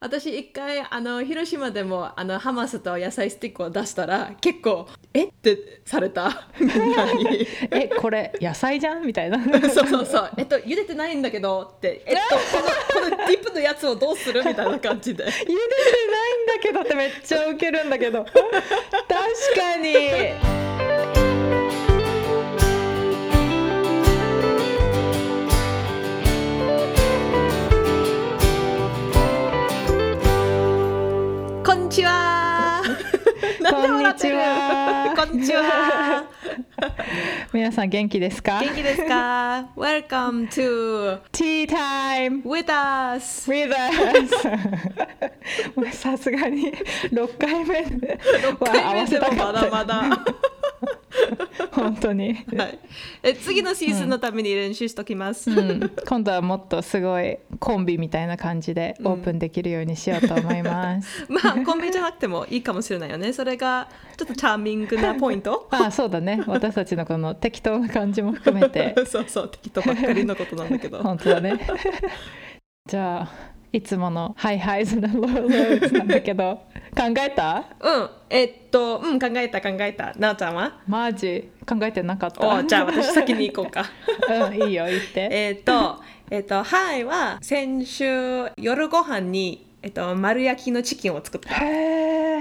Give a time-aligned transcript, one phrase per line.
[0.00, 5.24] 私一回あの広島でもあのハマスと野菜スティックを出したら結構「え？
[5.24, 6.46] っ?」てされた。
[6.60, 9.04] みんなにえこれ野菜じゃん？
[9.04, 9.38] みたいな。
[9.68, 15.24] そうそうそう「えっと茹でてないんだけど」って「えっとこのこのディップのやつをどうする?」みたいな感じで。
[15.24, 18.24] 茹でてないんだけどってめっちゃウケるんだけど。
[18.30, 18.32] 確
[19.56, 20.87] かに
[33.94, 34.36] んで笑ってる
[35.16, 36.24] こんにちは。
[37.52, 38.60] 皆さん元気ですか？
[38.60, 43.50] 元気ですか ?Welcome to Tea time with us.
[43.50, 44.30] with us.
[45.96, 46.72] さすがに
[47.12, 50.02] 6回目6回目でもまだまだ
[51.72, 52.78] 本当に、はい、
[53.22, 63.32] え次のシーズンのために練習しときます、うん、今度はもっとすごいコンビみたいな感じでオープンできるようにしようと思います、 まあコンビじゃなくてもいいかもしれないよね。
[63.32, 65.68] それがちょっとチャーミングなポイント。
[65.72, 66.42] ああそうだね。
[66.46, 68.94] 私たちのこの適当な感じも含めて。
[69.06, 69.48] そうそう。
[69.48, 71.02] 適当ばっかりのことなんだけど。
[71.02, 71.58] 本当だね。
[72.86, 76.62] じゃあいつものハイハイズなローローズなんだけど
[76.96, 77.64] 考えた？
[77.80, 78.10] うん。
[78.30, 80.12] えっとうん考えた考えた。
[80.16, 80.80] なおちゃんは？
[80.86, 81.50] マジ？
[81.68, 82.48] 考えてなかった？
[82.48, 83.84] おじゃあ私先に行こうか。
[84.48, 85.28] うんいいよ言って。
[85.30, 91.48] えっとえっとはいは先週夜ご飯にえっと丸焼きのチキンを作った。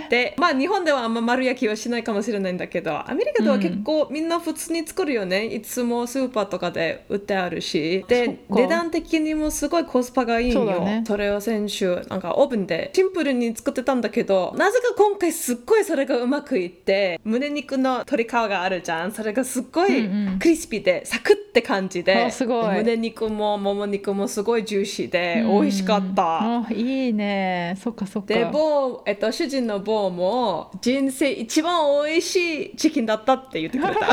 [0.10, 8.04] でまあ日本ではあんま丸焼きはしないかもしれないんだけどアメリカでは結構みんな普通に作るよね、いつもスーパーとかで売ってあるし。
[8.08, 11.04] で値段的にもすごいコスパがいいんよ。
[11.06, 11.18] そね。
[11.18, 19.12] れを先週なんかオーブンでシンプルに作ってたんだけどなぜか今回すっごいそれがうまくいって胸肉の鶏皮があるじゃん。
[19.14, 20.40] それがすっごいうんうん。
[20.40, 22.76] クリスピーでサクって感じで、あすごい。
[22.78, 26.24] 胸肉ももも肉もすごいジューシーで美味しかった。
[26.24, 27.37] うんあいいね
[27.78, 28.34] そっかそっか。
[28.34, 32.36] で某、えっと、主人の某も人生一番美味し
[32.66, 34.08] いチキンだったって言ってくれた、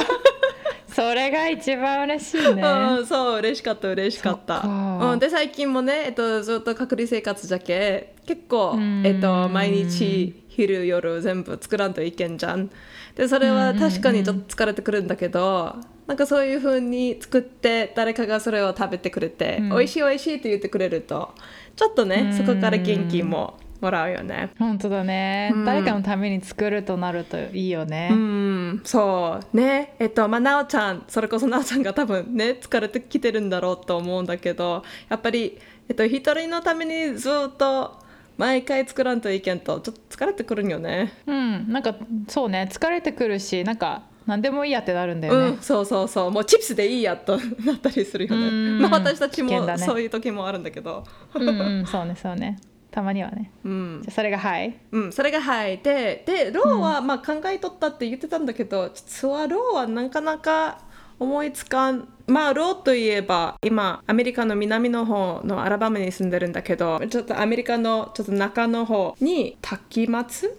[0.94, 2.62] それが一番嬉しいね。
[2.98, 4.60] うん、そう嬉しかった嬉しかった。
[4.60, 12.70] うん、で最近もね、えっと、ずっと隔離生活じゃけ結構うん、えっと、毎日昼夜全部作らんといけんじゃん。
[13.16, 15.76] でそれは確かにちょっと疲れてくるんだけど、
[16.06, 19.68] なんかそういう風に作って誰かがそれを食べてくれて、うん。
[19.70, 21.34] 美味しい美味しいって言ってくれると
[21.76, 22.32] ちょっとね、うん。
[22.32, 24.50] そこから元気ももらうよね。
[24.58, 25.64] 本当だね、うん。
[25.64, 29.94] 誰かのために作るとなるといいよね、うん、そうね。
[29.98, 35.58] えっとまあなおちゃんそれこそなおちゃんが多分ね疲れてきてるんだろうと思うんだけどやっぱり、
[35.88, 37.98] えっと、一人のためにずっと
[38.38, 41.12] 毎回作らんといけんとちょっと疲れてくるんよね。
[41.26, 41.94] うん、なんか
[42.28, 42.68] そうね。
[42.72, 46.30] 疲れてくるしなんか何でもいいやってなるんだよね、うん、そうそうそう。
[46.30, 48.46] もうチップスでいいやとなったりするよね。
[48.46, 48.80] うん。
[48.80, 49.78] まあ私たちもね。
[49.78, 51.04] そういう時もあるんだけど。
[51.34, 52.58] うんうんそうねそうね。
[52.90, 53.50] たまにはね。
[53.64, 54.00] うん。
[54.02, 54.76] じゃあそれが high。
[54.92, 55.78] うん、それが high。
[55.78, 60.78] でで low はまあ考えとったって言ってたんだけど、実は low はなかなか
[61.18, 70.48] 思いつかんまあ low といえば今アメリカの南の方のアラバマに住んでるんだけどちょっとアメリカのちょっと中の方に滝松？
[70.48, 70.52] ん？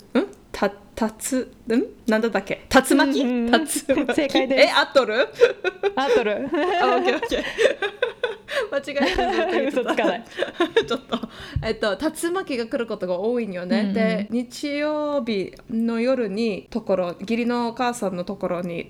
[0.51, 1.83] たたつん？
[2.09, 2.65] なんだっけ？
[2.69, 3.51] 竜巻、うんうん。
[3.51, 4.15] 竜巻？
[4.15, 4.63] 正解です。
[4.69, 5.27] え合っとる
[5.95, 6.31] あとる
[6.81, 7.43] あオッケーオッケー。
[8.71, 10.23] 間違えた嘘つかない。
[10.87, 11.19] ちょっと、
[11.63, 13.79] えっと、竜巻が来ることが多いんよね。
[13.81, 13.93] うんうん。
[13.93, 18.85] で、日曜日の夜にところ、義理のお母さんのところに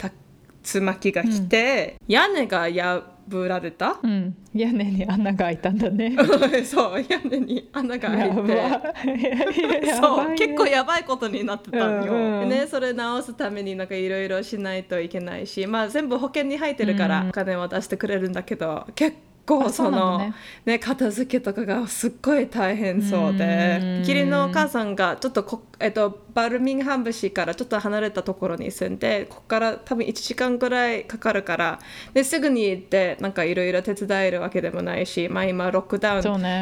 [0.73, 3.03] 竜巻が来て、屋根が破
[3.47, 3.99] られた？
[4.01, 4.35] うん。
[4.53, 6.15] 屋根に穴が開いたんだね。
[6.65, 8.41] そう、屋根に穴が開やいて。
[8.41, 9.95] ば。
[9.99, 12.49] そう結構ややばいことになってたんよ、うんうん。
[12.49, 17.29] でね、それ直すためになんかいろいろしないといけないし、まあ、全部保険に入ってるからうん。
[17.29, 19.17] お金は出してくれるんだけど結構
[19.47, 20.33] あそのだね。
[20.65, 23.79] ね片付けとかがすっごい大変そうで。
[23.81, 23.99] うん。
[23.99, 31.79] 義理のお母さんがちょっとこ、えっと、バルミンハム市からちょっと離れたところに住んでここから多分1時間ぐらいかかるから
[32.13, 36.21] ですぐに行ってなんかいろいろ手伝えるわけでもないし、まあ、今ロックダウン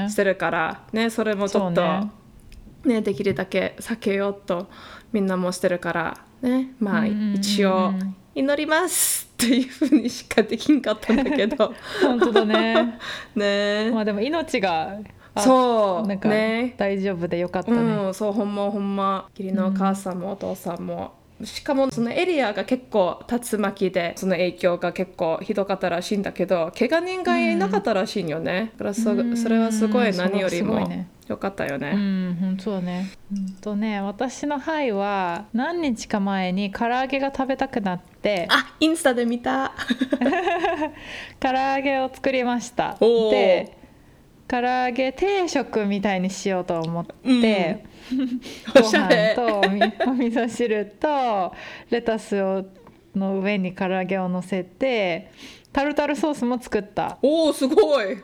[0.09, 1.81] してるからねそれもちょっと。
[1.81, 2.11] ね。
[2.85, 4.67] ね、できるだけ避けようと
[5.13, 7.93] みんなもしてるからねまあ一応
[8.35, 11.73] 祈りますっていうふうにしかできんかったんだけど。
[12.01, 12.97] 本当だね。
[13.35, 13.91] ね。
[13.91, 14.97] まあでも命が
[15.35, 16.07] あそう。
[16.07, 16.75] なんかね。
[16.77, 19.27] 大丈夫でよかったね、うんそうほんまほんま。
[19.37, 21.13] 義理のお母さんもお父さんも、
[21.43, 33.11] しかもそのエリアが結構竜巻でその影響が結構ひどかったらしいんだけど怪我人がいなかったらしいんよね、だからそうんそれはすごい何よりもねよかったよね、うん、本当だね。
[33.31, 39.73] うんとね、私の肺は何日か前に唐揚げが食べたくなって、あインスタで見た
[41.39, 42.97] 唐揚げを作りました。
[42.99, 43.77] で、
[44.47, 47.85] 唐揚げ定食みたいにしようと思って、
[48.75, 51.53] おごしゃれ飯とお味噌汁と
[51.89, 52.65] レタスを
[53.15, 55.31] の上に唐揚げを乗せて
[55.71, 57.17] タルタルソースも作った。
[57.21, 58.17] おおすごい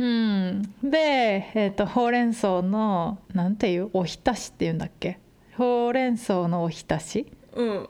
[0.00, 5.18] うん、で、えー、とほうれん草のなんていうおひたしっていうんだっけ？
[5.58, 7.26] ほうれん草のおひたし？
[7.54, 7.68] うん。
[7.68, 7.86] うん。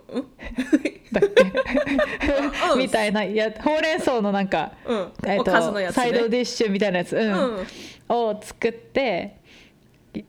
[1.12, 1.44] だっけ？
[2.72, 2.78] うん。
[2.80, 3.22] みたいな。
[3.22, 5.12] いやほうれん草のなんか、うん。
[5.24, 7.32] えーおかずのやつサイドねディッシュみたいなやつ、うん。
[7.32, 7.66] うん。
[8.08, 9.36] を作って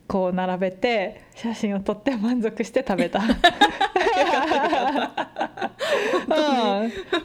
[0.08, 3.22] こう並べて写真を撮って満足して食べた。
[6.28, 6.36] うん、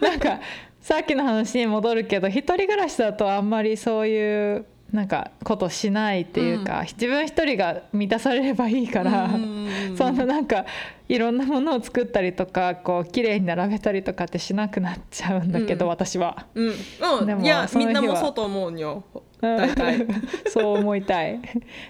[0.01, 0.41] なんか
[0.87, 10.65] さっきの話に戻るけど一人暮らしだとあんまりそういうなんかことしないっていうか、自分一人が満たされればいいから、うんそんななんか
[11.09, 15.91] いろんなものを作ったりとかこう綺麗に並べたりとかってしなくなっちゃうんだけど、うん。
[15.91, 16.47] 私は。
[16.55, 18.79] うん、うん、でもいやみんなもそうと思うん。
[18.79, 19.03] よ
[20.47, 21.41] そう思いたい。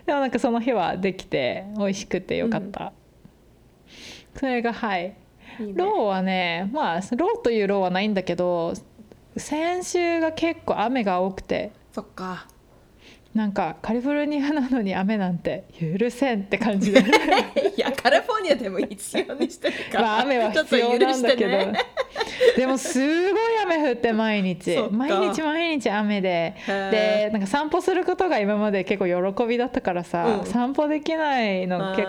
[0.06, 2.94] でもなんかその日はできて美味しくてよかった、
[4.36, 5.14] それがはい。
[5.60, 5.74] いいね。
[5.76, 8.74] ローはねまあローというローはないんだけど
[9.36, 11.72] 先週が結構雨が多くて。
[11.92, 12.46] そっか。
[13.34, 17.00] なんかカリフォルニアなのに雨なんて許せんって感じで。
[17.76, 20.00] いやカリフォルニアでも必要にしてるから。
[20.02, 21.74] まあ雨は必要なんだけど、ね。
[22.56, 24.78] でもすごい雨降って毎日。
[24.90, 26.54] 毎日毎日雨で。
[26.66, 30.46] でなんか散歩することが今まで結構喜びだったからさ、うん。
[30.46, 32.06] 散歩できないの結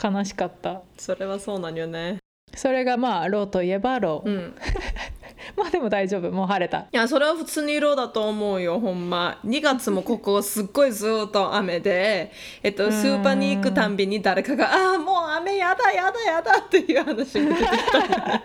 [0.00, 0.82] 構悲しかった。
[0.98, 2.18] それはそうなんよね。
[2.56, 4.54] それがまあローといえばロー、うん
[5.56, 6.30] まあでも大丈夫。
[6.30, 6.78] もう晴れた。
[6.78, 9.38] いやそれは普通に色だと思うよほんま。
[9.44, 12.32] 2月もここすっごいずっと雨で、
[12.62, 18.42] えっと、スーパーに行くたんびに誰かが「ああもう雨やだやだやだ」っていう話が出てきた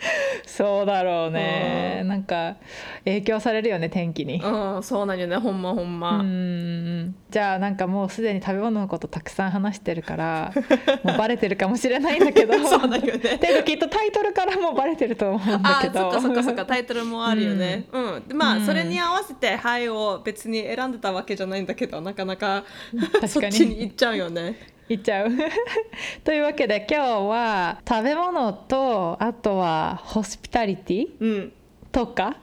[0.46, 2.56] そうだろうね、なんか
[3.04, 4.40] 影響されるよね天気に。
[4.42, 5.36] うんそうなんよね。
[5.36, 10.52] ほんまほんうま、んじゃあなんかもうすでに食べ物のことたくさん話してるから
[11.02, 12.54] もうバレてるかもしれないんだけど。
[12.66, 13.38] そうだよね。
[13.38, 16.00] ていうかきっとタイトルからもうバレてると思うんだあけど。
[16.00, 16.66] ーそっかそっかそっか。
[16.66, 17.84] タイトルもあるよね。
[17.92, 18.66] うん、でまあ、うん。
[18.66, 23.52] それに合わせて「はい」を別に選んでたわけじゃないんだけどなかなかそっ確かに。
[23.52, 24.77] ちに行っちゃうよね。
[24.88, 25.30] 言っちゃう。
[26.24, 31.06] というわけで今日は食べ物とあとはホスピタリティ？
[31.20, 31.52] うん。
[31.92, 32.36] とか？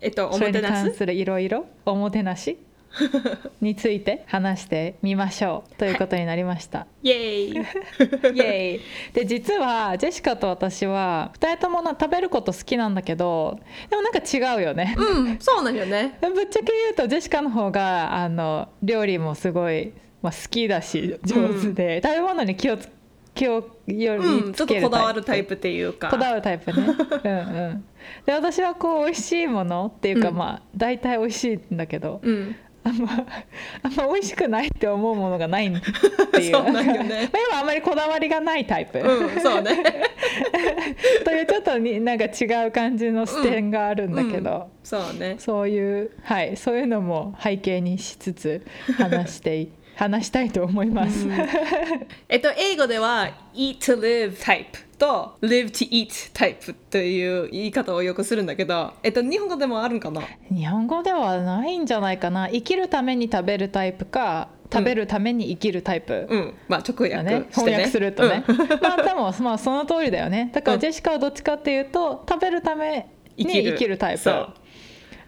[0.00, 0.72] えっとおもてなし？
[0.84, 1.66] 関するいろいろ？
[1.84, 2.58] おもてなし？
[3.62, 5.74] について話してみましょう。
[5.76, 6.86] ということになりました。
[7.02, 7.48] イエーイ。
[7.52, 8.80] イエーイ。
[9.14, 13.58] で実はジェシカと私は2人ともな食べること好きなんだけど
[13.88, 14.94] でもなんか違うよね。
[14.98, 16.18] うんそうなんよね。
[16.20, 22.88] ぶっちゃけ言うとジェシカの方があの料理もすごい、まあ、好きだし上手で、食べ物に気をつ
[23.34, 26.10] 気をようん、りちょっとこだわるタイプっていうか。
[26.10, 26.86] こだわるタイプね。
[27.24, 27.40] うんう
[27.74, 27.84] ん。
[28.26, 30.36] で私はこう美味しいものっていうか、うん。
[30.36, 32.56] まあ大体美味しいんだけど、うん。
[32.84, 33.08] あんま
[33.82, 35.70] あんま美味しくないって思うものがないっ
[36.30, 36.52] ていう。
[36.52, 37.30] そうなんよね。
[37.32, 39.82] まあ今あんまりこだわりがないタイプ、うん、そうね。
[41.24, 44.62] というちょっとになんか違う感じの視点があるんだけど、うん。
[44.82, 45.36] そうね。
[45.38, 48.62] そういうはいそういうのも背景にしつつ
[48.98, 51.26] 話してい話したいと思います、
[52.28, 54.66] えっと、英語では eat to live type
[54.98, 60.22] と live to eat type という言い方をよくするんだけど、えっと、日本語でもあるんかな？
[60.50, 62.48] 日本語ではないんじゃないかな。
[62.48, 67.72] 生きるために食べるタイプか食べるために生きるタイプ、うん、まあ直だ訳ねしてね。
[67.72, 68.44] 翻訳するとね、
[68.80, 70.50] まあでもまあその通りだよね。
[70.54, 70.80] だからうん。
[70.80, 74.30] ジェシカはどっちかっていうと食べるために生きるタイプ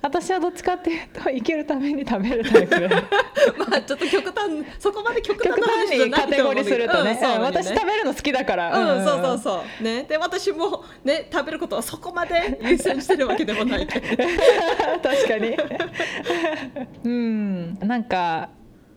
[0.04, 2.76] 私はどっちかっていうと生きるために食べるタイプ
[3.56, 7.38] まあちょっと極端そこまで極端極な話端じゃないに カテゴリーするとね,、うんね。
[7.38, 9.82] 私食べるの好きだから、うん、そうそうそう。
[9.82, 10.02] ね。
[10.06, 14.06] で私もね食べることはそこまで優先してるわけでもないけど
[15.02, 15.56] 確かに。
[17.02, 17.78] うん。
[17.80, 18.50] なんか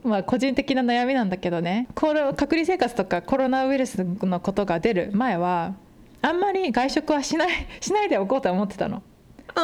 [0.04, 1.88] まあ個人的な悩みなんだけどね。
[1.96, 5.76] コロ隔離生活とかコロナウイルスのことが出る前は
[6.22, 7.50] あんまり外食はしない
[7.80, 9.02] しないでおこうと思ってたの。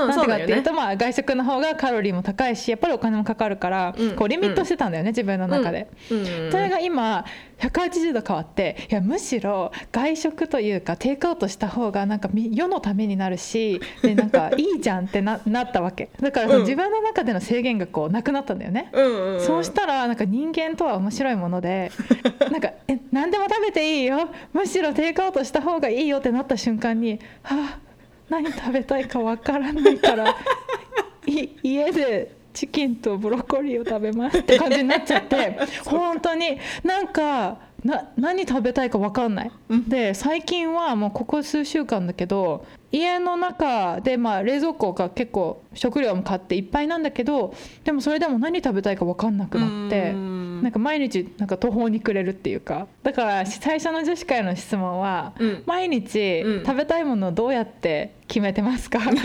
[0.01, 5.87] うんなんかっていうと、まあ、外食の方がカロリーも高いしやっぱりお金もかかるから、うんこうリミットしてたんだよね、自分の中で。
[6.11, 7.25] うんそれが今
[7.59, 16.09] 180度変わっていやむしろ外食というかテイクアウトした方がなんかみ世のためになるしでなんかいいじゃんってななったわけ。
[16.19, 16.63] だからそのうん。
[16.63, 18.89] 自分の中での制限がこうなくなったんだよね。
[18.91, 21.91] うんうんそうしたらなんか人間とは面白いもので
[22.51, 24.29] なんかえ何でも食べていいよ。
[24.51, 27.79] むしろテイクアウトした方がいいよってなった瞬間にはあ
[28.29, 30.35] 何食べたいかわからないから
[31.25, 39.89] い家でチキンとブロッコリーを食べますって感じになっちゃって 本当になんかな何食べたいか分かんない、うん。
[39.89, 50.43] で最近はもうここ数週間だけど家の中でまあ冷蔵庫が結構食料も買っていっぱいなんだけどでもそれでも何食べたいか分かんなくなってうん。
[50.63, 52.87] なんか毎日なんか途方に暮れるっていうか。
[53.03, 55.63] だから最初の女子会の質問は、うん。
[55.65, 56.65] 毎日うん。
[56.65, 58.99] 食べたいものをどうやって決めてますか？
[59.03, 59.21] なんか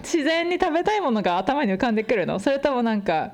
[0.00, 2.38] 自然に食べたいものが頭に浮かんでくるの？
[2.38, 3.32] それともなんか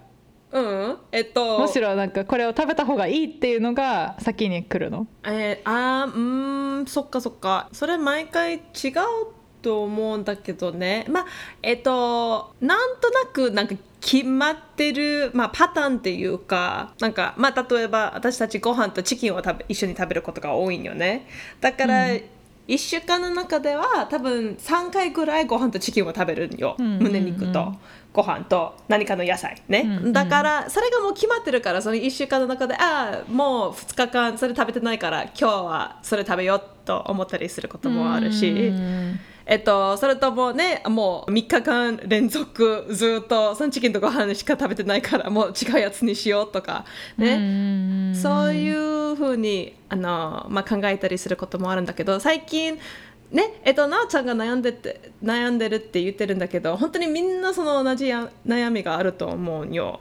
[0.51, 1.59] うんえっと。
[1.59, 5.07] むしろなんかこれを食べた方がいいっていうのが先に来るの？
[5.25, 7.69] えー、あーうーんそっかそっか。
[7.73, 8.63] それ毎回違う
[9.61, 11.05] と思うんだけどね。
[11.11, 11.27] まあ
[11.63, 21.27] えっとなんとなくなんか決まってる、まあ、パターンっていうかなんかまあ例えば私たちご飯とチキンを食べ一緒に食べることが多いんよね。
[21.61, 22.23] だから、うん
[22.69, 26.87] 1週間の中では多分3回ぐらいご飯とチキンを食べるんよ、うん。
[26.87, 27.75] うんうん胸肉と
[28.13, 29.63] ご飯と何かの野菜。
[29.69, 46.85] ね、うんうんだからそれがもう決まってるからその1週間の中でああもう2日間それ食べてないから今日はそれ食べようと思ったりすることもあるし、うんえっと、それともねもう3日間連続ずっとそのチキンとご飯しか食べてないからもう違うやつにしようとか
[47.17, 52.79] ね、そういうふうにあの、まあ、考えたりすることもあるんだけど最近
[53.31, 60.01] ねえっと、なおちゃんが悩んでて悩んでるって言ってるんだけど本当にみんなその同じや悩みがあると思うんよ。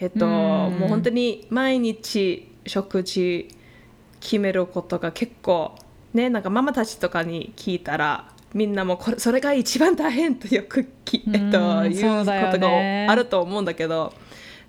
[0.00, 0.32] えっと、うん。
[0.32, 3.48] もう本当に毎日食事
[4.18, 5.76] 決めることが結構
[6.12, 14.12] ねなんかママたちとかに聞いたらみんなもこれそれが一番大変とよくき、えっと、うん言うことがねあると思うんだけど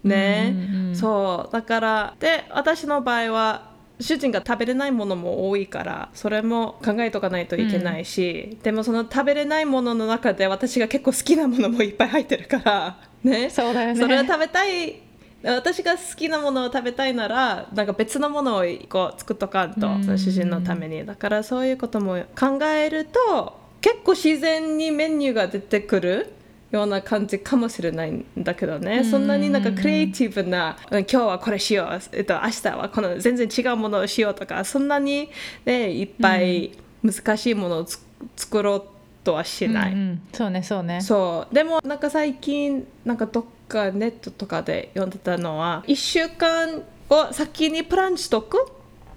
[0.04, 3.72] ね、うんうんそうだからで私の場合は
[4.02, 13.50] 主人が食べれないものも多いからそれも考えとかないといけないし、でもその食べれないものの中で私が結構好きなものもいっぱい入ってるから ね。
[13.50, 14.00] そうだよね。
[14.00, 15.02] それを食べたい
[15.44, 20.04] 私が好きなものを食べたいならなんか別のものを一個作っとかんと、うん。
[20.04, 21.06] その主人のために。
[21.06, 26.34] だからそういうことも考えると結構自然にメニューが出てくる
[26.72, 29.06] ような感じかもしれないんだけどね、うん。
[29.06, 35.30] そんなになんかクリエイティブなうん今日はこれしよう、えっと、明日はこの全然違うものをしようとかそんなに、
[35.66, 36.72] ね、いっぱい
[37.04, 38.00] 難しいものをつ
[38.38, 38.84] 作ろう
[39.24, 39.94] とはしない。
[39.94, 40.22] うんうん。
[40.32, 41.02] そうねそうね。
[41.02, 41.54] そう。
[41.54, 48.72] でもなんか最近なんかどっかネットとかで読んでたのは1週間を先にプランしとく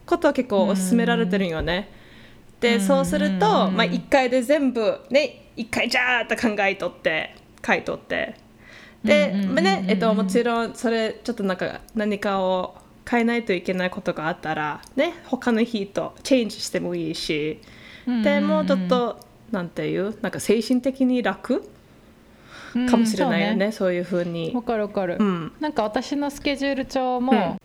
[0.06, 1.74] ことは結構おすすめられてるんよね。
[1.74, 2.03] でうん
[2.80, 7.34] そうすると、うんまあ、1回で全部ね1回じゃーって考えとって
[7.64, 8.36] 書いとって。
[9.04, 12.76] で、うんうんうんうんまあねえっと、もちろんそれちょっとなんか何かを
[13.08, 17.60] 変えないといけないことがあったらね他の日とチェンジしてもいいし。
[18.22, 19.18] でもうちょっと、
[19.50, 21.62] なんていうなんか精神的に楽
[22.90, 24.52] かもしれないよね,、そういうふうに。
[24.54, 27.24] わ、かるわかる、うん、なんか私のスケジュール帳うん。
[27.24, 27.58] も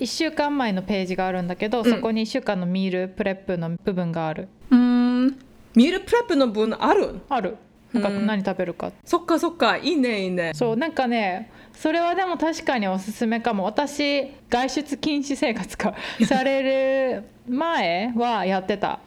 [0.00, 1.84] 1週間前のページがあるんだけど、ん。
[1.84, 4.48] そこに1週間の meal prep の部分がある。
[4.70, 5.26] うん。
[5.74, 7.20] meal prep の分ある？
[7.28, 7.56] ある。
[7.92, 8.26] なんかうん。
[8.26, 9.76] 何食べるか、そっかそっか。
[9.78, 10.52] いいねいいね。
[10.54, 13.64] そうなんかねそれはでも確かにおすすめかも。
[13.64, 15.94] 私外出禁止生活か
[16.26, 19.00] される前はやってた。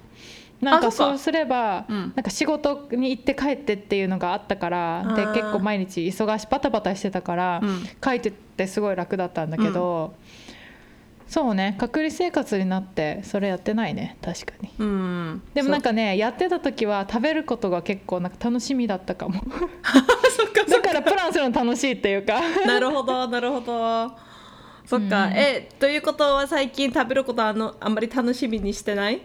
[0.61, 2.13] なんかあそうすれば、うん。
[2.15, 7.83] なんか仕事に行って帰ってっていうのがあったからで結構毎日忙しバタバタしてたから、うん。
[8.03, 10.13] 書いてってすごい楽だったんだけど、
[11.29, 11.75] そうね。
[11.77, 14.17] 隔離生活になってそれやってないね。
[14.19, 14.71] 確かに。
[14.79, 15.41] うん。
[15.53, 19.35] でもなんかねやってた時は食べることが結構なんか楽しみだったかも。
[20.35, 20.91] そっかそだっか。
[20.93, 22.65] らプランするの楽しいっていうかか。
[22.65, 24.11] なるほどなるほど。
[24.87, 25.33] そっか、うん。
[25.33, 29.21] えということは最近食べることはあのあんまり楽しみにしてない？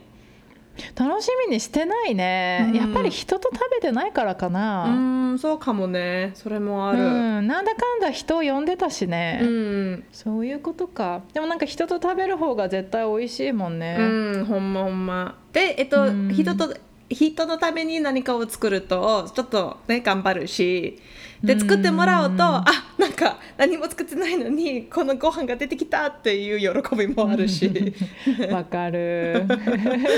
[0.97, 2.77] 楽しみにしてないね、うん。
[2.77, 6.33] やっぱり人と食べてないからかうな、んそうかもね。
[6.35, 7.47] それもあうるん。
[7.47, 11.23] なんだかんだ人を呼んでたしね、うん、そういうことか。
[11.33, 14.03] でもなんか人と食べる方が絶対美味しいもんね、う
[14.41, 15.39] ん、ほんまほんま。
[15.53, 16.29] でえっと、うん。
[16.33, 16.75] 人と
[17.15, 20.99] 人のために何かを作るとちょっとね頑張るし
[21.43, 22.65] で作ってもらうと、うんあ
[22.99, 27.71] なんか何も作ってないのにこのご飯が出てきたっていう喜びもあるし。
[28.51, 29.45] わかる。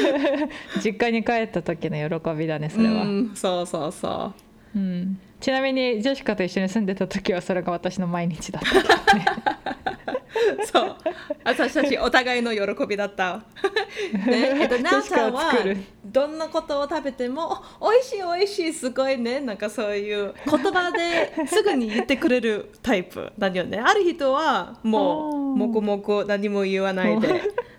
[0.85, 4.33] 実家に帰った時の喜びだねそれは、うん、そうそうそ
[4.75, 9.15] うんちなみにジェシカと一緒に住んでた時はそれが私の毎日だった。
[9.15, 9.25] ね
[10.61, 10.67] う。
[10.67, 10.97] そう
[11.45, 13.45] 私たちお互いの喜びだった、
[14.27, 14.57] ね。
[14.63, 15.53] えっと、なおちゃんは
[16.05, 19.39] どんなことを食べてもお美味しい美味しいすごいね。
[19.39, 23.79] なんかそういう言葉ですぐに言ってくれるタイプだよね。
[23.79, 27.29] ある人はもうもくもく何も言わないで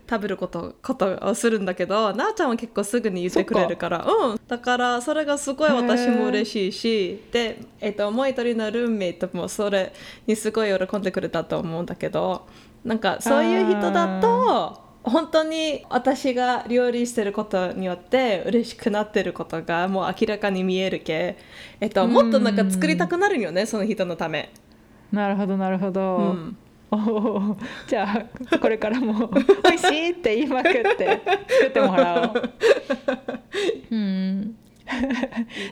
[0.10, 4.06] 食べることことをするんだけどなおちゃんは結構すぐに言ってくれるから。
[4.06, 4.40] うん。
[4.48, 9.94] だからそれがすごい私も嬉しいしで、えっと、もう一人のルームメイトもそれ
[10.26, 12.48] にすごい喜んでくれたと思うんだけど
[12.86, 21.38] なんかそういう人だと本当に私が料理してることによって嬉しくなってることがもう明らかに見えるけ、
[21.80, 24.52] えっと、もっとなんか作りたくなるよねその人のため。
[25.12, 26.58] なるほどなるほど、うん
[26.92, 29.28] お おじゃあこれからも
[29.64, 32.52] 「美味しい!」って言いまくって作ってもらおう。
[33.92, 34.56] うん、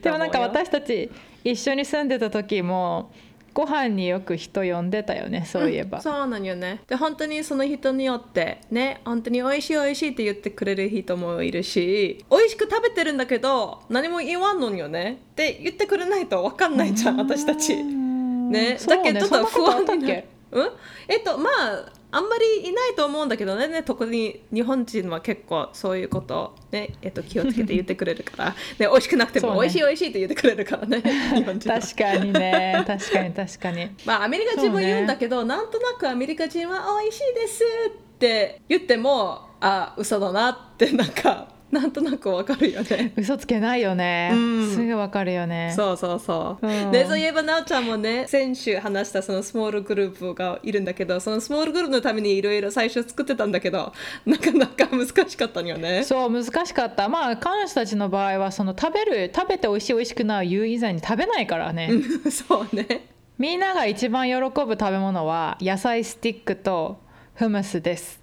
[0.02, 1.10] でもなんか私たち
[1.44, 3.12] 一緒に住んでた時も
[3.54, 6.82] ご飯によく人呼んでたよねそういえば、そうなんよね。
[6.88, 15.20] で本当にその人によってね本当に美味しい美味しいって言ってくれる人もいるし美味しく食べてるんだけど何も言わんのよね。
[15.32, 17.78] って言ってくれないと分かんないじゃん私たち。
[17.82, 18.76] ね。
[18.78, 20.35] そうだけどちょっと不安になるそんなことあったっけ？
[20.56, 20.70] うん？
[21.08, 23.68] えっとまああんまりいないと思うんだけどね。
[23.68, 31.02] ね特に日本人は結構そういうことねえっと気をつけて言ってくれるから、 ね、美味しくなくても美味しい美味しいって言ってくれるからね
[31.36, 31.80] 日本人は。
[31.80, 32.84] 確かにね。
[32.88, 33.90] 確かに確かに。
[34.06, 43.12] まあアメリカ人も言うんだけど、なんとなくアメリカ人は美味しいですって言ってもあ嘘だなってなんかなんとなくわかるよね。
[43.18, 44.72] 嘘つけないよね、うん。
[44.74, 45.74] すぐわかるよね。
[45.76, 46.68] そうそうそう。
[46.68, 46.92] うん。
[46.92, 53.92] でそういえばなおちゃんもね先週話したそのスモールグループがいるんだけどそのスモールグループのためにいろいろ最初作ってたんだけど
[54.26, 56.04] なかなか難しかったのよね。
[56.06, 57.10] そう難しかった。
[57.10, 61.90] まあ彼女たちの場合はその食べる食べて美味しい美味しくないを言う以前に食べないからね。
[62.32, 63.08] そうね。
[63.38, 67.02] みんなが一番喜ぶ食べ物は野菜スティックと
[67.34, 68.22] フムスです。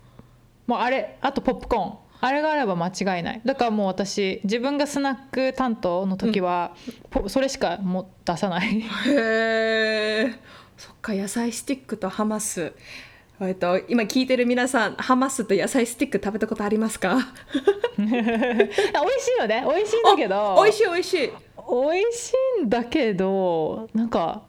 [0.66, 3.40] もうあれあとポップコーンあれがあれば間違いない。
[3.44, 6.72] だからもう私自分がスナック担当の時は、
[7.10, 8.80] ポそれしかもう出さない。
[8.80, 8.84] へ
[10.28, 10.34] え。
[10.76, 12.72] そっか野菜スティックとハマス。
[13.40, 17.18] えっと、今聞いてる皆さんハマスと野菜スティック食べたことありますか？
[17.98, 19.64] 美味しいよね。
[19.68, 20.60] 美味しいんだけど。
[20.62, 21.18] 美味しい美味しい。
[21.58, 24.42] 美味しいんだけどなんか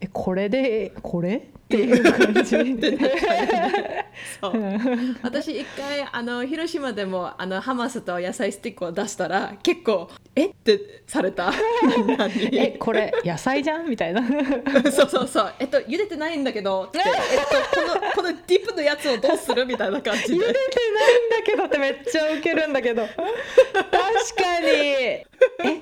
[0.00, 1.48] えこれでこれ？
[1.70, 2.50] っていう感じ。
[4.40, 4.52] そう。
[5.22, 11.52] 私一回あの広島でもあのハマスと野菜スティックを出したら結構「えっ?」てされた。
[12.52, 13.88] えこれ野菜じゃん？
[13.88, 14.20] みたいな。
[14.90, 15.54] そうそうそう。
[15.60, 19.64] えっと茹でてないんだけどってえっとこのこのディップのやつをどうする？
[19.64, 20.34] みたいな感じで。
[20.34, 23.06] 茹でてないんだけどってめっちゃウケるんだけど。
[23.06, 23.14] 確
[23.92, 24.66] かに。
[24.66, 25.24] え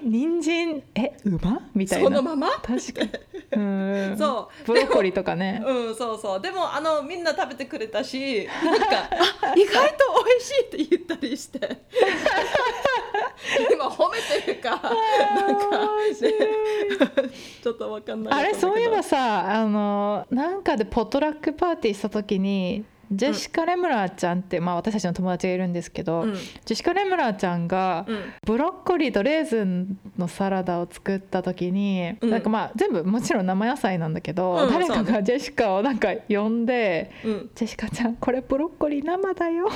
[0.04, 0.82] 人参？
[0.94, 1.60] え馬？
[1.74, 2.04] みたいな。
[2.04, 2.50] そのまま？
[2.62, 3.10] 確かに。
[3.52, 4.16] うん。
[4.18, 4.66] そう。
[4.66, 5.62] ブロッコリーとかね。
[5.66, 6.40] うんそうそう。
[6.40, 8.86] でもあのみんな食べてくれたし なんか
[9.42, 11.58] あ意外と美味しいって言ったりして。
[13.72, 14.70] 今褒めてるか。
[14.82, 16.12] なんか、ね、
[17.62, 26.34] ちょっとわかんないあれそういえばささあのなんかでポットラックパーティーした時にジェシカ・レムラーちゃんって、まあ、私たちの友達がいるんですけど、うん。
[26.34, 28.20] ジェシカ・レムラーちゃんが、うん。
[28.44, 32.30] ブロッコリーとレーズンのサラダを作った時に、うん。
[32.30, 39.68] なんかまあ全部もちろん生野菜なんだけど、うん誰かがジェシカをなんか呼んでうん「ジェシカちゃんこれブロッコリー生だよ。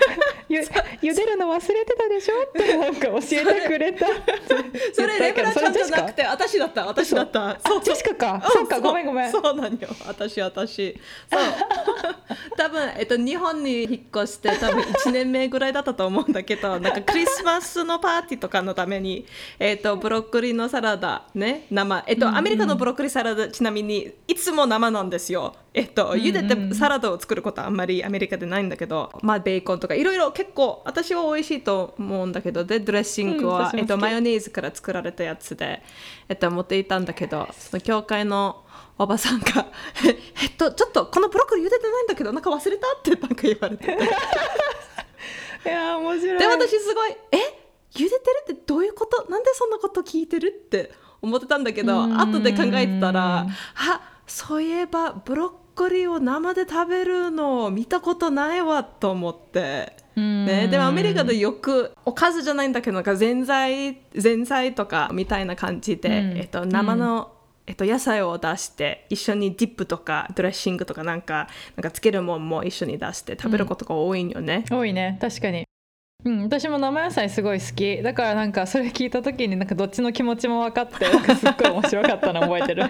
[0.48, 4.06] ゆ茹でるの忘れてたでしょ?」ってなんか教えてくれた。
[4.92, 6.86] それレブラちゃんじゃなくてて私だった。
[6.86, 7.50] 私だった。
[7.50, 8.42] あジェシカか。
[8.50, 9.30] そうかごめんごめん。
[9.30, 9.88] そうそうなんよ。
[10.06, 11.00] 私私。
[11.30, 11.42] そう。
[12.56, 19.26] 多分、えっと、日本に引っ越して多分1年目ぐらいだったと思うんだけど なんかクリスマスのパーティーとかのために、
[19.58, 22.04] えっと、ブロッコリーのサラダね生。
[22.06, 25.54] えっと、アメリカのブロッコリーサラダちなみにいつも生なんですよ。
[25.72, 35.82] えっと茹でてサラダを作ることはあんまりアメリカでないんだけどまあベーコンとかいろいろ結構私は美味しいと思うんだけどでドレッシングは、うんえっと、マヨネーズから作られたやつで、
[36.28, 38.64] えっと、持っていたんだけどその教会の
[38.98, 39.66] おばさんが
[40.04, 43.92] 「え えっとちょっとこのブロッコリー茹でてないんだけどなんか忘れた?」ってなんか言われてて。
[45.66, 46.38] いやー面白い。
[46.38, 47.36] で私すごい「え？
[47.92, 48.20] 茹でてる
[48.52, 49.30] ってどういうこと？
[49.30, 50.90] なんでそんなこと聞いてる?」って
[51.22, 52.18] 思ってたんだけどうん。
[52.20, 59.96] 後で考えてたらあそういえばブロッコリーを生で食べるのを見たことないわと思って。
[60.16, 66.38] ね、でもアメリカでよくおかずじゃないんだけどなんかぜんざい前菜とかみたいな感じで、うん。
[66.38, 67.32] えっと、生の、
[67.66, 74.64] えっと、野菜を出して一緒にディップとかドレッシングとかなんかなんかつけるもんも一緒に出して食べることが多いんよね。
[74.70, 75.16] 多いね。
[75.22, 75.64] 確かに
[76.24, 78.02] うん、私も生野菜すごい好き。
[78.02, 82.84] だからなんかそれ聞いた時になんかどっちの気持ちも分かってなんかすっごい面白かったの覚えてる。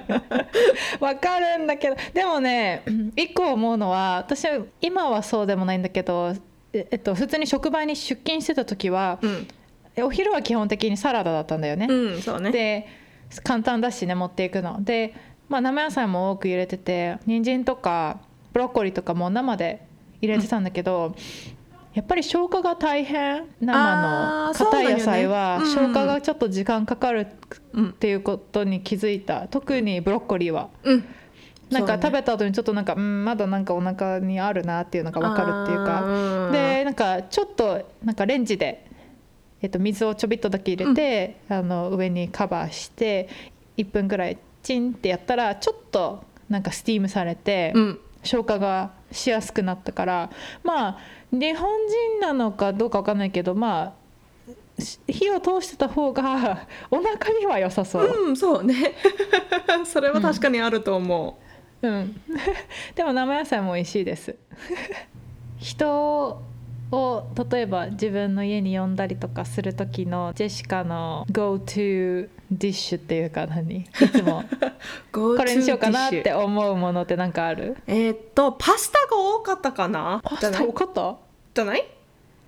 [0.98, 2.82] 分かるんだけどでもね
[3.16, 6.34] 一個思うのは私は今はそうでもないんだけど
[6.72, 9.48] ええっと普通に職場に出勤してた時はうん、
[9.94, 12.50] えお昼は基本的にサラダだったんだよね、うん、ね。
[12.50, 12.88] で
[13.44, 14.82] 簡単だしね持っていくの。
[14.82, 15.14] で、
[15.48, 18.18] まあ、生野菜も多く入れてて人参とか
[18.52, 19.86] ブロッコリーとかも生で
[20.20, 21.14] 入れてたんだけど、
[21.92, 25.72] やっぱり消化が大変生の硬い野菜はうん。
[25.72, 27.26] 消化がちょっと時間かかる
[27.72, 29.48] うんっていうことに気づいた。
[29.48, 30.68] 特にブロッコリーは。
[30.84, 31.04] うん。
[31.68, 36.00] なんか食べた後にちょっとなんか、うんまだなんかお腹にあるなっていうのが分かるっていうか。
[36.02, 38.86] かでなんかちょっとなんかレンジで、
[39.60, 43.28] えっと、水をちょびっとだけ入れて、あの上にカバーして
[43.76, 48.00] 1分ぐらいチンってやったらちょっとなんかスティームされて、うん。
[48.22, 50.30] 消化がしやすくなったから
[50.62, 50.98] まあ
[51.32, 53.94] 日本人なのかどうか分かんないけどま
[54.76, 58.28] あし火を通してた方が お腹には良さそう。
[58.28, 58.94] うんそうね。
[59.84, 61.38] それは確かにあると思
[61.82, 61.88] う。
[61.88, 62.20] ん、
[62.94, 64.36] でも生野菜も美味しいです。
[65.58, 66.42] 人
[66.92, 73.80] を例えば自分の家に呼んだりとかする時のジェシカの Go to ディッシュっていうか何？
[73.82, 74.42] いつも
[75.12, 77.76] うこれにしようかなって思うものって何かある？
[77.86, 80.20] えーっとパスタが多かったかな？
[80.24, 81.16] パスタ多かった？
[81.54, 81.84] じゃない？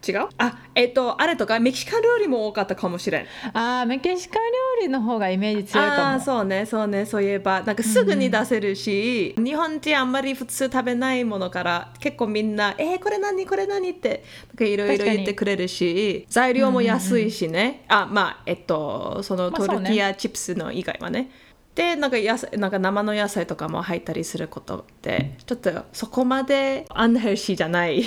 [0.07, 0.29] 違う？
[0.39, 3.27] あえーっとあれとかメキシカン料理も多かったかもしれん。
[3.53, 4.43] あーメキシカ料
[4.83, 6.09] 理の方がイメージ強いあかも。
[6.11, 7.63] あそうねそうねそういえば。
[7.63, 13.47] なんかすぐに出せるし、日本人あんまり普通食べないものから結構みんな「えー、これ何？
[13.47, 19.75] これ何?」ってなんかいろいろ言ってくれるし材料も安いしね、あまあえっとそのまあそうね。
[19.75, 21.31] トルティーヤチップスの以外はね、
[21.75, 28.03] でなんか野菜なんか生の野菜とかも入ったりすることってちょっとそこまでアンヘルシーじゃない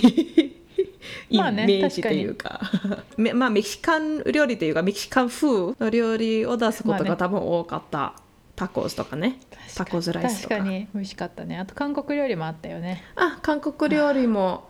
[1.30, 2.62] イメまあねージというか。
[3.18, 7.10] めまあメキシカン料理というかメキシカン風の料理を出すことまあね。
[7.10, 8.14] が多分多かった、
[8.56, 9.40] タコスとかね。
[9.76, 10.56] タコスライスとか。
[10.56, 11.58] 確かに美味しかったね。
[11.58, 13.04] あと韓国料理もあったよね。
[13.16, 14.70] あ韓国料理も。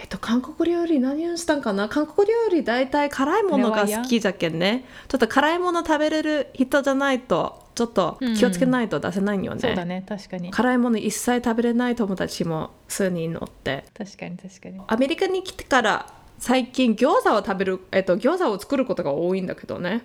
[0.00, 1.88] えっと韓国料理何をしたんかな？
[1.88, 4.84] 韓国料理大体辛いものが好きじゃけんね。
[5.08, 10.04] ちょっと辛いもの食べれる人じゃないとちょっと気をつけないと出せないよね,、そうだね。
[10.08, 10.50] 確かに。
[10.50, 13.84] 辛いもの一切食べれない友達も数人乗って。
[13.96, 14.80] 確かに確かに。
[14.88, 20.02] アメリカに来てから最近餃子を食べる、えっと、餃子を作ることが多いんだけどね。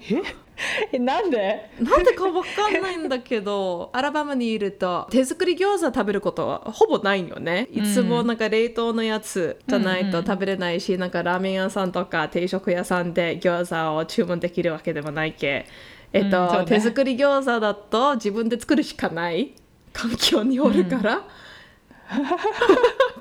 [0.92, 0.98] え？
[1.00, 1.72] なんで？
[1.80, 7.70] なんでかわかんないんだけど アラバマにいると手作り餃子食べることはほぼないよね。
[7.72, 15.66] いつもなんか冷凍のやつじゃないと食べれないし、なんかラーメン屋さんとか定食屋さんで餃子を注文できるわけでもないけ
[16.14, 16.66] えっと、うんね。
[16.66, 19.54] 手作り餃子だと自分で作るしかない。
[19.92, 21.22] 環境におるから、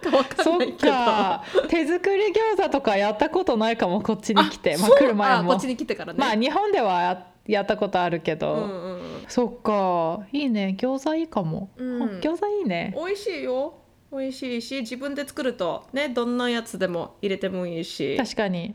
[0.00, 1.44] か わかんそっか。
[1.68, 4.76] 手作り餃子とかやったことないかもこっちに来て。
[4.78, 5.52] まあ来る前も。
[5.52, 9.00] あこっちに来てからね、まあ日本ではややったことあるけど、うんうんうん。
[9.28, 10.26] そっか。
[10.32, 10.76] いいね。
[10.78, 12.02] 餃子いいかも、うん。
[12.02, 12.94] あ餃子いいね。
[12.96, 13.74] 美味しいよ。
[14.12, 18.16] 美味しいし自分で作るとねどんなやつでも入れてもいいし。
[18.18, 18.74] 確かに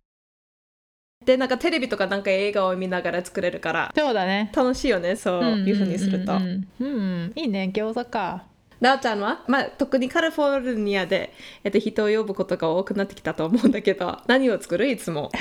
[1.26, 4.52] でなんかテレビとかなんか映画を見ながら作れるからそうだね。
[4.56, 6.34] 楽しいよねそういうふうにすると。
[6.34, 8.44] うんうんうんうんいいね餃子か。
[8.80, 14.88] なおちゃんは、まあ、特にカリフォルニアで、えっと、人を呼ぶことが多くなってきたと思うんだけど 何を作る？
[14.88, 15.32] いつも。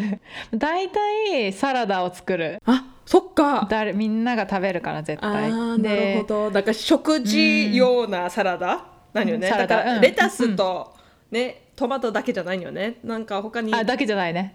[0.54, 2.58] 大体サラダを作る。
[2.66, 3.66] あそっか。
[3.70, 6.50] 誰みんなが食べるから絶あ対ーなるでほど。
[6.50, 9.48] だから食事用なサラダ、何よね？
[9.48, 9.76] サラダ。
[9.78, 10.02] だからうん。
[10.02, 10.94] レタスと、
[11.30, 12.98] ねトマトだけじゃないよね。
[13.02, 14.54] なんか他にあだけじゃないね、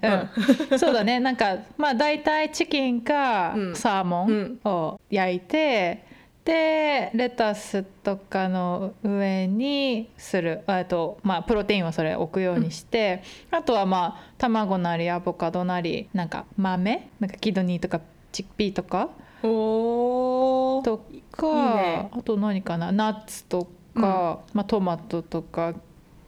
[0.72, 1.20] うん、 そうだね。
[1.20, 3.76] なんかまあ大体チキンかうん。
[3.76, 6.06] サーモンを焼いて、
[6.46, 10.62] でレタスとかの上にする。
[10.68, 17.10] あと、まあ、プロテインをそれ置くようにして、あとはまあ卵なりアボカドなりなんか豆？
[17.20, 18.00] なんかキドニーとか
[18.32, 19.10] チックピーとか？
[19.44, 20.84] おー。
[20.84, 22.10] とかね。
[22.14, 22.94] あと何かな？
[22.94, 25.74] ナッツとか、まあ、トマトとか、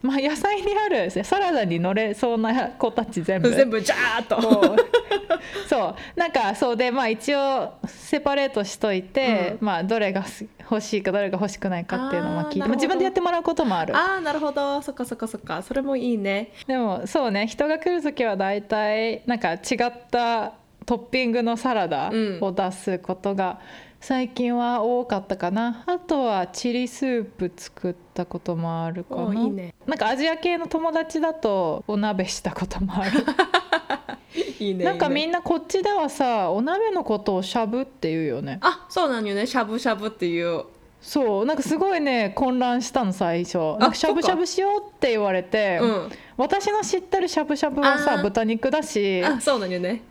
[0.02, 3.50] まあ、野菜にあるサラダに乗れそうな子たち全部。
[3.50, 4.40] 全部ジャーっと。
[5.68, 6.18] そう。
[6.18, 10.24] なんかそうでまあ一応セパレートしといて、まあどれが
[10.70, 12.68] 欲しいかどれが欲しくないかっていうのも聞いて。
[12.70, 13.94] 自分でやってもらうこともある。
[13.94, 14.80] ああなるほど。
[14.80, 15.62] そっかそっかそっか。
[15.62, 16.52] それもいいね。
[16.66, 20.54] でもそうね人が来る時は大体なんか違った
[20.86, 22.10] トッピングのサラダ
[22.40, 23.60] を出すことが
[24.00, 29.22] 最近は多かったかな、あとはチリスープ作ったこともあるかな。
[29.24, 29.74] おいいね。
[29.86, 33.10] なんかアジア系の友達だとお鍋したこともある。
[34.58, 38.58] いいねなんかみんなこっちではさお鍋のことをしゃぶっていうよね。
[38.62, 39.46] あそうなんよね。
[39.46, 40.64] しゃぶしゃぶっていう。
[41.02, 41.46] そう。
[41.46, 43.58] なんかすごいね混乱したの最初。
[43.78, 46.10] なんかしゃぶしゃぶしようって言われて、うん。
[46.38, 49.22] 私の知ってるしゃぶしゃぶはさ豚肉だし。
[49.22, 50.02] あそうなんよね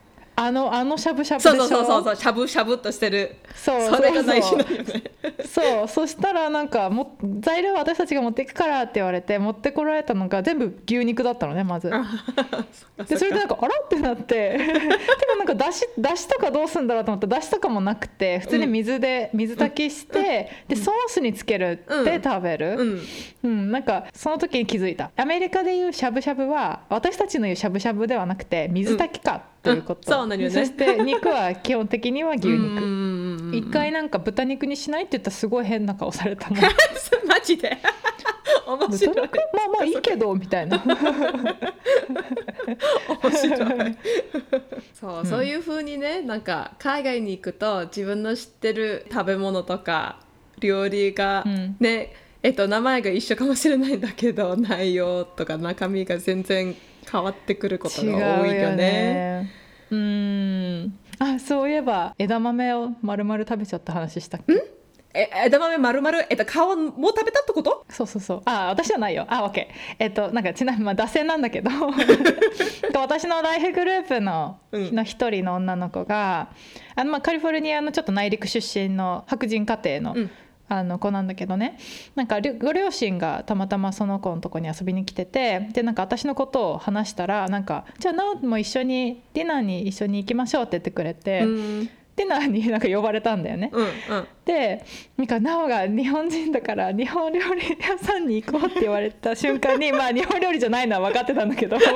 [0.42, 1.54] あのあのしゃぶしゃぶでしょ？
[1.54, 3.36] そうそうそうそうしゃぶしゃぶっとしてる。
[3.54, 5.04] そうそれが大事よね。
[5.46, 11.90] そうそしたらなんかも材料は私たちが持っていくからって言われて持ってこられたのが全部牛肉だったのねまず。
[11.90, 14.58] でそれでなんかあらってなって。
[14.58, 14.64] で
[15.34, 23.02] もなんかだしだしとかどうすんだろうと思ったらだしとかもなくて普通に水で水炊きして、でソースにつけるって食べる、うん。
[23.44, 25.12] うん、なんかその時に気づいた。
[25.18, 29.44] アメリカでいうしゃぶしゃぶは私たちの言うしゃぶしゃぶではなくて水炊きか。
[29.59, 30.56] っていうこと、う んそうなのよね。
[30.56, 32.82] そして肉は基本的には牛肉、
[33.52, 36.60] 肉一回なんか豚肉にしないって言ったらすごい変な顔されたもん。
[37.28, 37.78] マジで。
[38.68, 39.16] 面豚白い。
[39.24, 39.36] 肉？
[39.38, 40.84] まあまあいいけどみたいな。
[43.24, 43.96] 面白い。
[44.94, 50.20] そう、そういう風にねなんか海外に行くと自分の知ってる食べ物とか
[50.60, 51.76] 料理がうん。
[51.80, 56.76] ね、えっと名前が一緒かもしれないんだけど内容とか中身が全然
[57.12, 58.76] 変わってくることが多いよよね。
[58.76, 59.52] ね
[59.92, 61.00] うん。
[61.20, 64.54] あそういえば枝豆を丸々食べちゃった話したっけ？
[65.12, 67.86] え枝豆まるまるえっと皮もう食べたってこと？
[67.90, 68.42] そうそうそう。
[68.46, 69.26] あ私はないよ。
[69.28, 69.96] あオッケー。
[69.98, 71.70] えっとなんかちなみにまあ脱線なんだけど。
[73.00, 74.60] 私のライフグループの
[75.04, 76.50] 一人の女の子が
[76.96, 80.32] あの、まあ、カリフォルニアのちょっと内陸出身の白人家庭の,、うん
[80.70, 81.78] あの子なんだけどね。
[82.16, 91.90] なんかご両親がたまたまその子のとこに遊びに来ててでなんか私のことを話したらなんかじゃあナオも一緒にディナーに一緒に行きましょうって言ってくれて、うん。
[92.20, 93.72] ディナーに なんか呼ばれたんだよね。
[93.74, 93.92] うんうん。
[94.46, 94.84] で
[95.18, 101.78] なんか奈緒が日本人だから日本料理屋さんに行こうって言われた瞬間に まあ日本料理じゃないのは分かってたんだけど。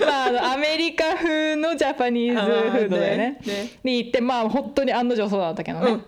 [0.00, 3.70] まああのアメリカ風のジャパニーズフードだよねね。
[3.84, 6.04] に行ってまあ本当に案の定そうだったけどね、うん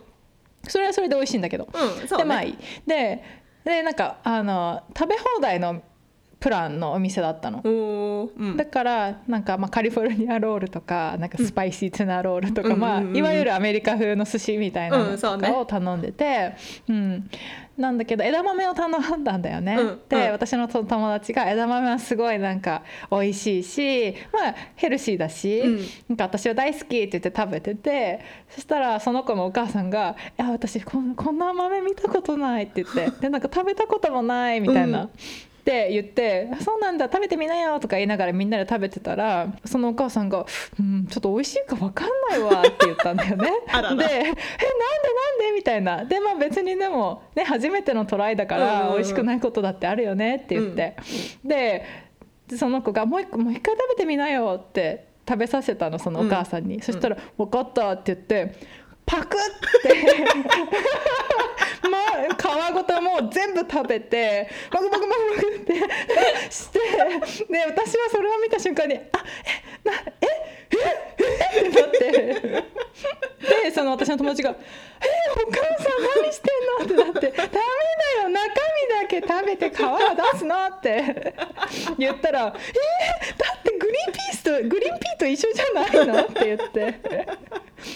[0.68, 2.24] それはそれで美味しいんだけど、うんそうね。
[2.24, 2.58] でまあいい。
[2.86, 3.22] で
[3.64, 5.82] でなんかあの食べ放題の
[6.38, 7.60] プランのお店だったの。
[7.62, 8.56] うん。
[8.56, 13.10] だからなんかまあカリフォルニアロールとかなんかスパイシーツナロールとか、まあうんうんうん。
[13.10, 16.54] うんいわゆるアメリカ風の寿司みたいなのを頼んでて、
[16.88, 17.30] うん
[17.80, 19.74] なんだけど枝豆を頼んだんだよね。
[19.74, 35.08] うんで、うん私のと友達が枝豆はすごいなんか美味しいしまあヘルシーだし、うんなんか私は大好きって言って食べててそしたらその子のお母さんが「いや私こんこんな豆見たことない」って言ってでなんか食べたこともないみたいな。
[35.70, 40.44] うんって言って「そうなんだ食べてみなよ」とか言いながらみんなで食べてたらそのお母さんが
[40.78, 43.50] 「うんちょっと美味しいか分かんないわ」って言ったんだよね。
[43.72, 43.96] あらら。
[43.96, 46.04] で「えなんでなんで?」みたいな。
[46.04, 48.80] でまあ別にでも、ね、初めてのトライだかうんうんうん。
[48.88, 50.96] ら美味しくないことだってあるよねって言って、
[51.44, 51.84] で
[52.56, 58.54] その子がもう一個もう一回食べてみなよって食べさせたのそのお母さんに、そしたら「分かった」って言って
[59.06, 59.94] パクって
[61.88, 65.74] まあ皮ごともう全部食べてバクバクバクバクって
[66.50, 69.24] してで私はそれを見た瞬間に「あ
[69.84, 70.26] えなえ
[70.72, 70.76] え
[71.56, 72.00] えってなって
[73.62, 74.50] でその私の友達が
[75.00, 76.50] 「えお母さん何して
[76.94, 78.40] んの?」ってなって「ダメだよ中
[78.82, 81.34] 身だけ食べて皮は出すの?」って
[81.98, 87.26] 言ったら「えー、だってグリーンピースとグリーンピーと一緒じゃないの?」って言って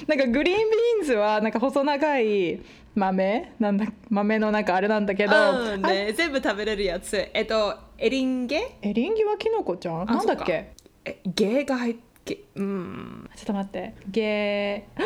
[0.06, 2.60] なんかグリーンビーンズはなんか細長い
[2.94, 3.52] 豆？
[3.59, 5.33] なんだ豆のなんかあれなんだけど、
[5.72, 7.28] うんね、全部食べれるやつ。
[7.35, 8.76] えっとエリンゲ？
[8.83, 10.02] エリンギはキノコちゃん？
[10.02, 10.72] あなんだっけ？
[11.04, 13.30] えゲが入ってうん。
[13.37, 13.94] ちょっと待って。
[14.09, 15.02] ゲー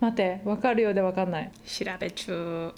[0.00, 1.50] 待ってわかるようでわかんない。
[1.66, 2.74] 調べ中。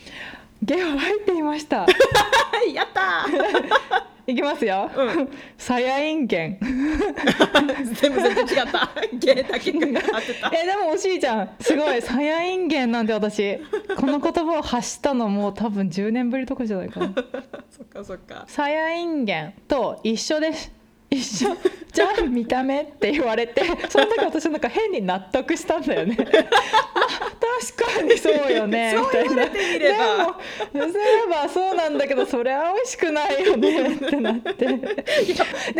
[0.62, 1.80] ゲは入っていました。
[1.80, 1.86] は
[2.66, 3.26] いやった
[4.26, 5.28] いきますよ、うん。
[5.58, 8.90] サヤインゲンー全部全然違った。
[9.14, 10.50] ゲだけが合ってた。
[10.54, 12.00] えでも惜しいじゃんすごい。
[12.00, 13.58] サヤインゲンなんて私
[13.96, 17.12] この言葉を発したのもう多分10年ぶりとかじゃないかな。
[17.70, 18.44] そっかそっか。
[18.46, 20.81] サヤインゲンと一緒です
[21.12, 21.56] 一緒。
[21.92, 26.16] じゃん見た目って言われてその時私なんか変に納得したんだよね。
[26.18, 30.38] ま あ確かにそうよねみれば。
[30.72, 34.66] でもそういえばそうなんだけどそれは美味しくないよね ってなって。
[34.66, 34.72] で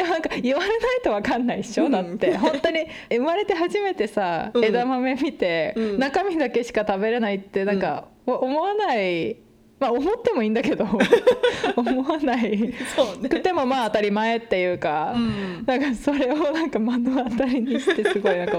[0.02, 1.92] もなんか言われないと分かんないでしょ、うん。
[1.92, 2.36] だって。
[2.36, 4.64] 本当に生まれて初めてさ、うん。
[4.64, 5.98] 枝豆見て、うん。
[5.98, 9.38] 中身だけしか食べれないってなんか、お思わない
[9.82, 10.86] まあ思ってもいいんだけど
[11.74, 12.72] 思わない。
[12.94, 13.28] そうね。
[13.28, 15.64] くてもまあ当たり前っていうか、うん。
[15.66, 18.58] なんかそれをなんか目の当たりにしてすごいなんか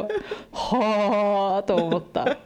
[0.51, 2.37] はあと思った。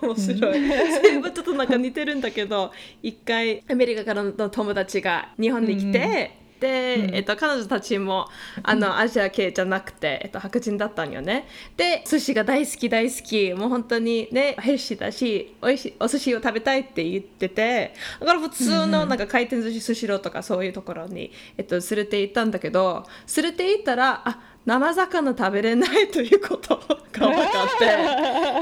[0.00, 0.60] 面白い。
[1.02, 2.70] 全部ちょっとなんか似てるんだけど
[3.02, 7.14] 一回アメリカからの友達が日本に来て、で、うん。
[7.14, 8.28] えっと、彼女たちも
[8.62, 11.48] あのアジア系じゃなくて、えっと、白人だったんよね。
[11.76, 13.52] で寿司が大好き大好き。
[13.52, 23.04] もう本当にねヘルシーだしおいしいお寿司を食べたいって言っててだから普通のなんか回転寿司スシローとかそういうところに、えっと、連れて行ったんだけど
[23.36, 27.84] 連れて行ったらあ生魚食べれないということが分かって。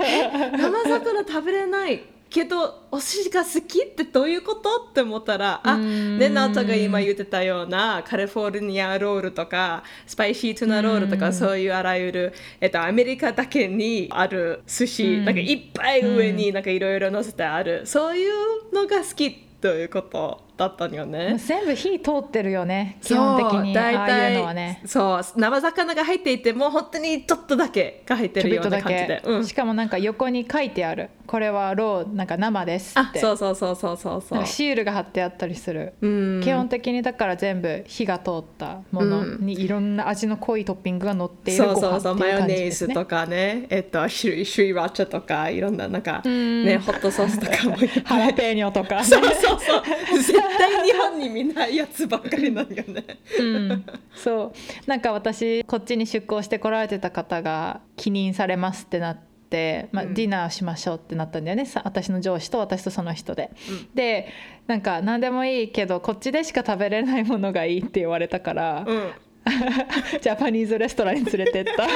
[0.04, 4.86] え 生魚食べれないけどお寿司が好きってどういうこと？
[4.90, 11.20] って思ったらあねなおちゃんが今言ってたようなカリフォルニアロールとかスパイシートゥナロールとうん。
[11.20, 15.24] かそういうあらゆる、えっと、アメリカだけにある寿司、うん。
[15.24, 21.36] なんかいっぱい上になんかいろいろ乗せてある、そういうのが好きということだったんよね。
[21.38, 23.64] 全部火通ってるよね基本的に。
[23.64, 24.82] そう大ああいうのはね。
[24.84, 29.46] そう生魚が入っていても本当にちょっとだけが入ってるような感じで、うん。
[29.46, 31.08] しかもなんか横に書いてある。
[31.26, 33.20] これはローなんか生ですあって。
[33.20, 34.46] そうそうそうそうそうそう。
[34.46, 35.94] シールが貼ってあったりする。
[36.02, 36.40] うん。
[36.44, 42.94] 基本的にだから全部火が通ったものにいろんな味の濃いトッピングが乗っているそうごそうそうマヨ飯っていう感じネーですね。
[42.94, 46.64] ズとかねえっとシュリシュリラチャとかいろんななんかん。
[46.64, 49.04] ねホットソースとかも ハラペーニョとかね。
[49.04, 49.82] そうそうそう。
[50.18, 53.04] 絶 対日本に見ないやつばっかりなんよね。
[53.38, 53.84] うん、
[54.14, 54.56] そう。
[54.86, 59.18] なんか私こっちに出向してこられてた方が帰任されますってなっ
[59.50, 60.14] て、まあうん。
[60.14, 61.66] ディナーしましょうってなったんだよね。
[61.66, 63.50] さ私の上司と私とその人で。
[63.68, 63.88] うん。
[63.94, 64.28] で
[64.66, 69.10] なんか何でもいいけどこっちでしか食べれないものがいいって言われたから、うん。
[70.20, 71.86] ジャパニーズレストランに連れてった。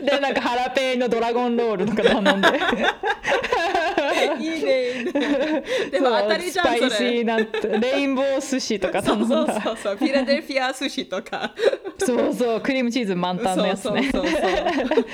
[0.00, 2.48] でなんかハラペーニョドラゴンロールとか頼んで
[4.40, 5.12] いいねいいね。
[5.90, 7.38] でも当たりじゃんスパイシーな
[7.80, 9.60] レインボー寿司とかそうそう頼んだ。
[9.60, 11.54] そうそうフィラデルフィア寿司とか。
[11.98, 12.60] そうそう。
[12.60, 14.10] クリームチーズ満タンのやつね。
[14.12, 15.04] そうそうそうそう。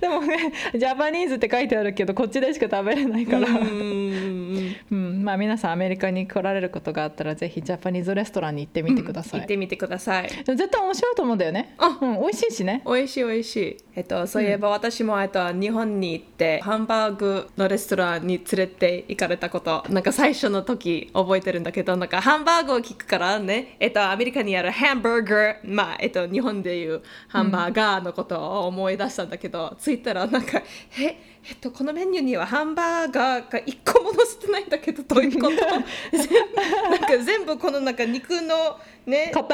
[0.00, 4.76] でもねジャパニーズって書いてあるけどこっちでしか食べれないから、ううんん。
[4.90, 5.24] うん。
[5.24, 10.28] まあ皆さんアメリカに来られることがあったらぜひジャパニーズレストランに行ってみてください、行ってみてください。
[10.28, 11.74] でも絶対面白いと思うんだよね。
[11.78, 11.98] あ。
[12.00, 12.82] うん、美味しいしね。
[12.86, 13.76] 美味しい美味しい。
[13.96, 30.62] えっとそういえば私も、えっと日本に行ってハンバーグのレストランに連れて行かれたことなんか最初の時覚えてるんだけどなんかハンバーグを聞くからねえっとアメリカにあるハンバーガーまあえっと日本でいうハンバーガーのことを思い出したんだけど、着いたらなんか
[30.98, 35.56] ええっとこのメニューにはハンバーガーが一個も載せてないんだけどどういうこと？
[35.56, 39.44] なんか全部このなんか肉のね塊。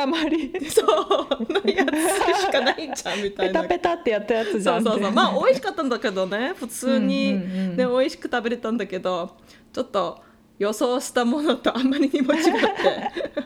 [0.69, 3.63] そうのやつしかないんじゃんみたいな。
[3.63, 5.13] ペタペタってやったやつじゃそうんそうそう。
[5.13, 7.77] まあ美味しかったんだけどね普通に、うんうんうん。
[7.77, 9.37] ね美味しく食べれたんだけど
[9.73, 10.21] ちょっと
[10.59, 12.51] 予想したものとあんまりにも違って。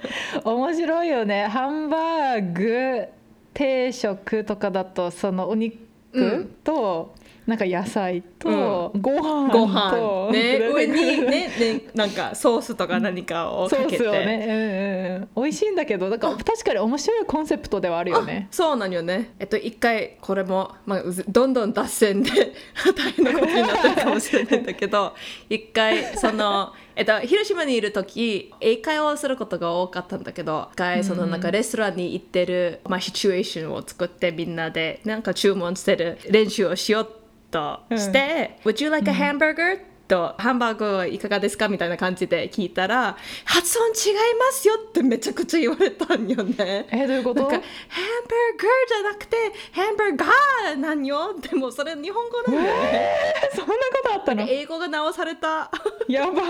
[0.45, 1.47] 面白いよね。
[1.47, 3.05] ハンバーグ
[3.53, 5.77] 定食とかだとそのお肉
[6.13, 6.47] うん。
[6.65, 7.15] と、
[7.47, 10.33] なんか野菜と、ご飯ごと飯。
[10.33, 10.59] ね。
[10.59, 11.49] 上にね。
[11.49, 14.05] ねなんかソースとか何かをソかけて。
[14.05, 18.49] ースをね、うんうんうん、美味しいんだけどだから確かに面白いコンセプトではあるよね。
[18.51, 19.35] あそうなんよね。
[19.39, 22.31] えっと一回これも、まあ、どんどん脱線で
[22.97, 25.15] 大変なことになってるかもしれないんだけど
[25.49, 37.20] 一回その、えっと、広島にいる時英会話をすることが多かったんだけど一回そのなんかレストランに行ってる、まあ、シチュエーションを作ってみんなでなんか注文してる練習をしよう
[37.52, 39.80] として「Would you like a hamburger?、
[40.11, 46.87] とハンバーグはいかがですかみたいな感じで聞いたら発音違いますよってめちゃくちゃ言われたんよね。
[46.91, 47.45] えどういうこと？
[47.45, 49.37] かハンバーガーじゃなくて
[49.73, 53.17] ハンバーガーなんよでもそれ日本語なんだよね、
[53.55, 54.43] そんなことあったの？
[54.49, 55.71] 英語が直された。
[56.09, 56.43] やば。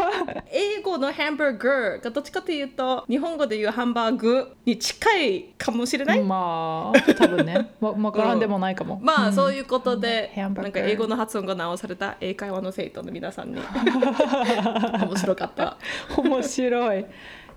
[0.50, 7.72] 英語のハンバーガーがどっちかというと日本語で言うハンバーグに近いかもしれない、まあ多分ね。
[7.80, 9.32] わ分からんでもないかも、まあ、ん。
[9.34, 13.60] そういうことで、ハンバーガーなんか英語の発音が直された英会話の生徒の皆さんに。
[15.06, 15.76] 面白かった。
[16.16, 17.06] 面白い。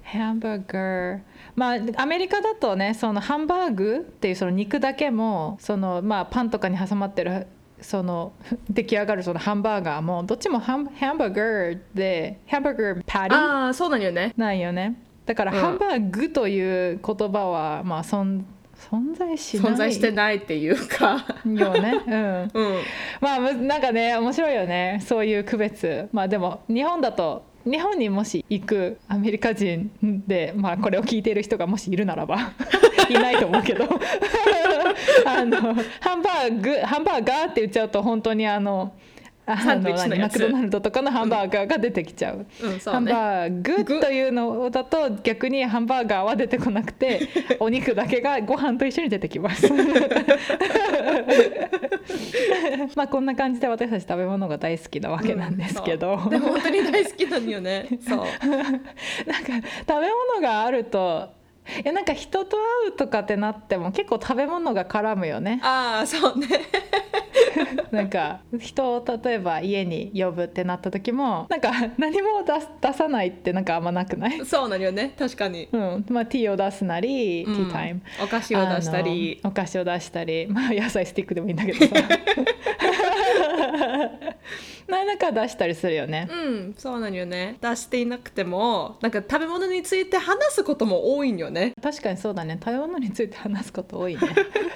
[0.04, 1.20] ハンバーガー
[1.56, 7.48] まあアメリカだとねそのハンバーグっていうその肉だけもそのまあパンとかに挟まってる
[7.82, 8.34] その
[8.70, 14.34] 出来上がるそのハンバーガーもどっちもハンハンバーガーでハンバーガーパティああそうなんよね。
[14.38, 15.00] なんよね。
[15.26, 15.60] だからうん。
[15.60, 18.44] ハンバーグという言葉はまあ存
[18.90, 19.74] 存在しない。
[19.74, 21.26] 存在してないっていうか。
[21.46, 22.82] よね、うん、 うん。
[23.22, 25.00] まあむなんかね面白いよね。
[25.06, 26.10] そういう区別。
[26.12, 29.90] まあでも日本だと日本にもし行くアメリカ人
[30.28, 32.52] で、まあ、これを聞いている人がもしいるならば
[33.10, 33.86] いないと思うけど。
[35.26, 35.58] あの
[36.00, 39.13] ハンバーグハンバーガーって言っちゃうと本当にあのあ
[39.46, 42.46] サンドイッチの何マクドナルドとかのハンバーガーが出てきちゃう。
[42.62, 43.12] うんそハンうね。
[43.12, 44.00] バーググ。
[44.00, 47.28] というのだと逆にハンバーガーは出てこなくて
[47.60, 49.68] お肉だけがご飯と一緒に出てきます。
[52.96, 56.30] まあこんな感じで私たち食べ物が大好きなわけなんですけど、そう。
[56.30, 57.88] でも本当に大好きなんよね。
[58.08, 58.20] そう。
[58.50, 59.54] なんか
[59.88, 61.43] 食べ物があると
[61.84, 65.60] いやなんか人と会うとかってなっても結構食べ物が絡むよね。
[65.64, 66.48] ああそうね。
[67.92, 72.44] なんか人を例えば家に呼ぶってなった時もなんか何も
[72.82, 74.46] 出さないってなんかあんまなくない？
[74.46, 75.14] そうなんよね。
[75.18, 75.70] 確かに。
[75.72, 76.06] うん。
[76.10, 77.56] まあ、ティーを出すなり、うん。
[77.56, 78.02] ティータイム。
[78.24, 79.40] お菓子を出したり。
[79.44, 80.48] お菓子を出したり。
[80.48, 81.94] まあ野菜スティックでもいいんだけどさ
[84.88, 86.28] 何か出したりするよね。
[86.32, 87.58] うんそうなんよね。
[87.62, 91.74] 出していなくてもなんか食べ物について話すことも多いんよね。
[91.82, 92.60] 確かにそうだね。
[92.64, 94.22] 食べ物について話すこと多いね。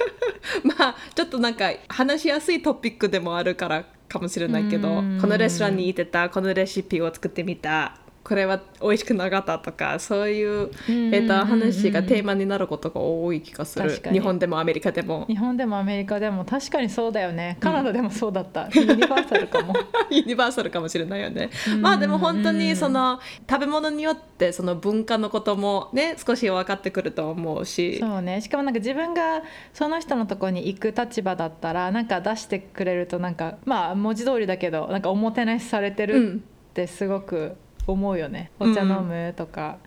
[0.63, 5.19] まあちょっとなんか話しやすいトピックでもあるからかもしれないけどうん。
[5.19, 7.97] このレストランに行ってたこのレシピを作ってみた
[8.28, 13.89] これは美味しくなかったとかそういう、えっと話がテーマになることが多い気がする。
[14.11, 15.25] 日本でもアメリカでも。
[15.30, 16.43] 日本でもアメリカでも。
[16.43, 17.55] 確かにそうだよね。
[17.61, 19.73] カナダでもそうだった、 ユニバーサルかも。
[20.09, 21.51] ユニバーサルかもしれないよね。
[21.80, 27.97] まあでも本当にその食べ物によってその文化のこともね少し分かってくると思うし。
[27.99, 28.41] そうね。
[28.41, 37.55] しかもなんか自分がその人のとこに行く立場だったらなんか出してくれるとなんかまあ文字通りだけどなんかおもてなしされてるうんってすごく
[37.88, 38.71] 思うよね、うん。
[38.71, 39.77] お茶飲むとか、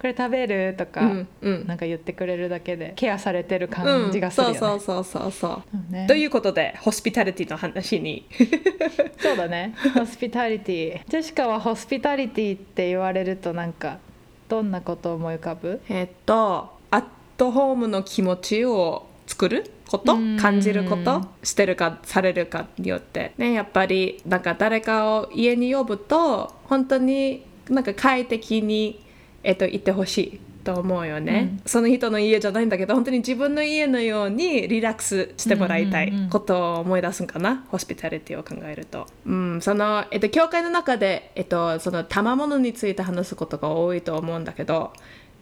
[0.00, 1.66] これ食べるとか、うんうん。
[1.66, 5.50] なんか言ってくれるだけでケアされてるう感んじがするよね、そうそうそうそうそう。
[5.50, 6.06] そうね。
[6.06, 8.24] ということでホスピタリティの話に。
[9.18, 9.74] そうだね。
[9.94, 11.00] ホスピタリティ。
[11.08, 13.98] ジェシカはホスピタリティって言われるとなんか
[14.48, 15.80] どんなことを思い浮かぶ？
[15.88, 17.04] えっとアッ
[17.36, 19.70] トホームの気持ちを作る？
[19.88, 20.14] こと？
[20.14, 20.36] うん。
[20.38, 21.22] 感じること？
[21.42, 23.32] してるかされるかによって。
[23.36, 29.04] ねやっぱりなんか誰かを家に呼ぶと本当になんか快適に、
[29.42, 36.28] えっと、行ってほしいと思うよね、その人の家じゃないんだけど本当に自分の家のようにリラックスしてもらいたいうんうんうん。
[36.28, 44.92] ことを思い出すんかな、ホスピタリティを考えると、うん、その、えっと、教会の中で、えっと、その賜物について話すことが多いと思うんだけど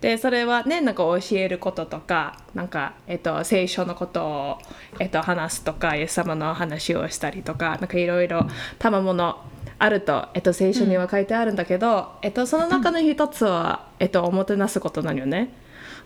[0.01, 4.59] でそれはねなんか教えることとかなんか、えっと、聖書のことを、
[5.01, 8.47] えっと、話すとかイエス様の話をしたりとかなんかいろいろ
[8.79, 9.43] 賜物
[9.79, 15.53] あると、えっと、聖書には書いてあるんだけど、えっと、その中の一つは、えっと、おもてなすことなんよね。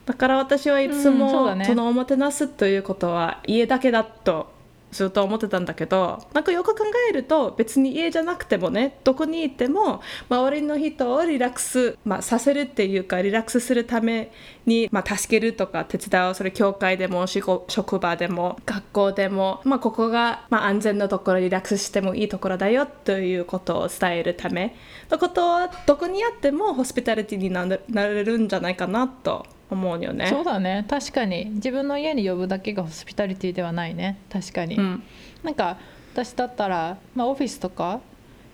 [0.06, 4.59] だから私はいつうんも、そのおもてなすということは家だけだと
[4.90, 14.32] ずっと思ってたんだけどなんかよく考えると別に家じゃなくてもねどこにいても周りの人をリラックス、まあ、させるっていうかリラックスするため
[14.66, 24.76] に、まあ、助けるとか手伝うそれ教会でも職場でも学校でも、まあ、ここが、まあ、安全なところリラックスしてもいいところだよということを伝えるため
[25.10, 30.26] のことはどこにあってもホスピタリティになれるんじゃないかなと思うよね。
[30.26, 30.84] そうだね。
[30.88, 31.46] 確かに。
[31.54, 34.18] 自分の家に呼ぶだけがホスピタリティではないね。
[34.30, 35.02] 確かに、うん。
[35.42, 35.78] なんか
[36.12, 38.00] 私だったら、まあ、オフィスとか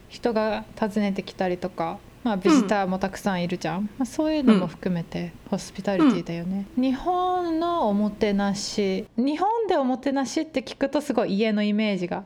[0.09, 12.25] 人が訪ねてきたりとか、まあ、ビジターもたくさんいるじゃん、まあ、そういうのも含めてホスピタリティだよね、日本のおもてなし日本でおもてなしって聞くとすごい家のイメージが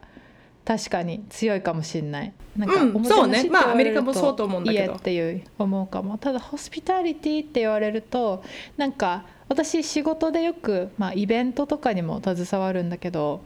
[0.65, 2.33] 確かに強いかもしれない。
[2.57, 3.49] なんかうんそうね。
[3.51, 4.93] まあアメリカもそうと思うんだけど。
[4.93, 5.43] 家っていう。
[5.59, 6.19] 思うかも。
[6.19, 8.43] ただホスピタリティって言われると
[8.77, 13.43] なんか私仕事でよく、まあ、イベントとかにも携わるんだけど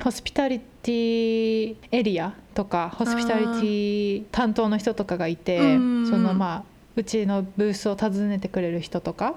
[0.00, 6.06] ホスピタリティエリアとかホスピタリティ担当の人とかがいてうん。
[6.08, 6.64] そのまあ
[7.00, 9.34] うちのブースを訪ねてくれる人とか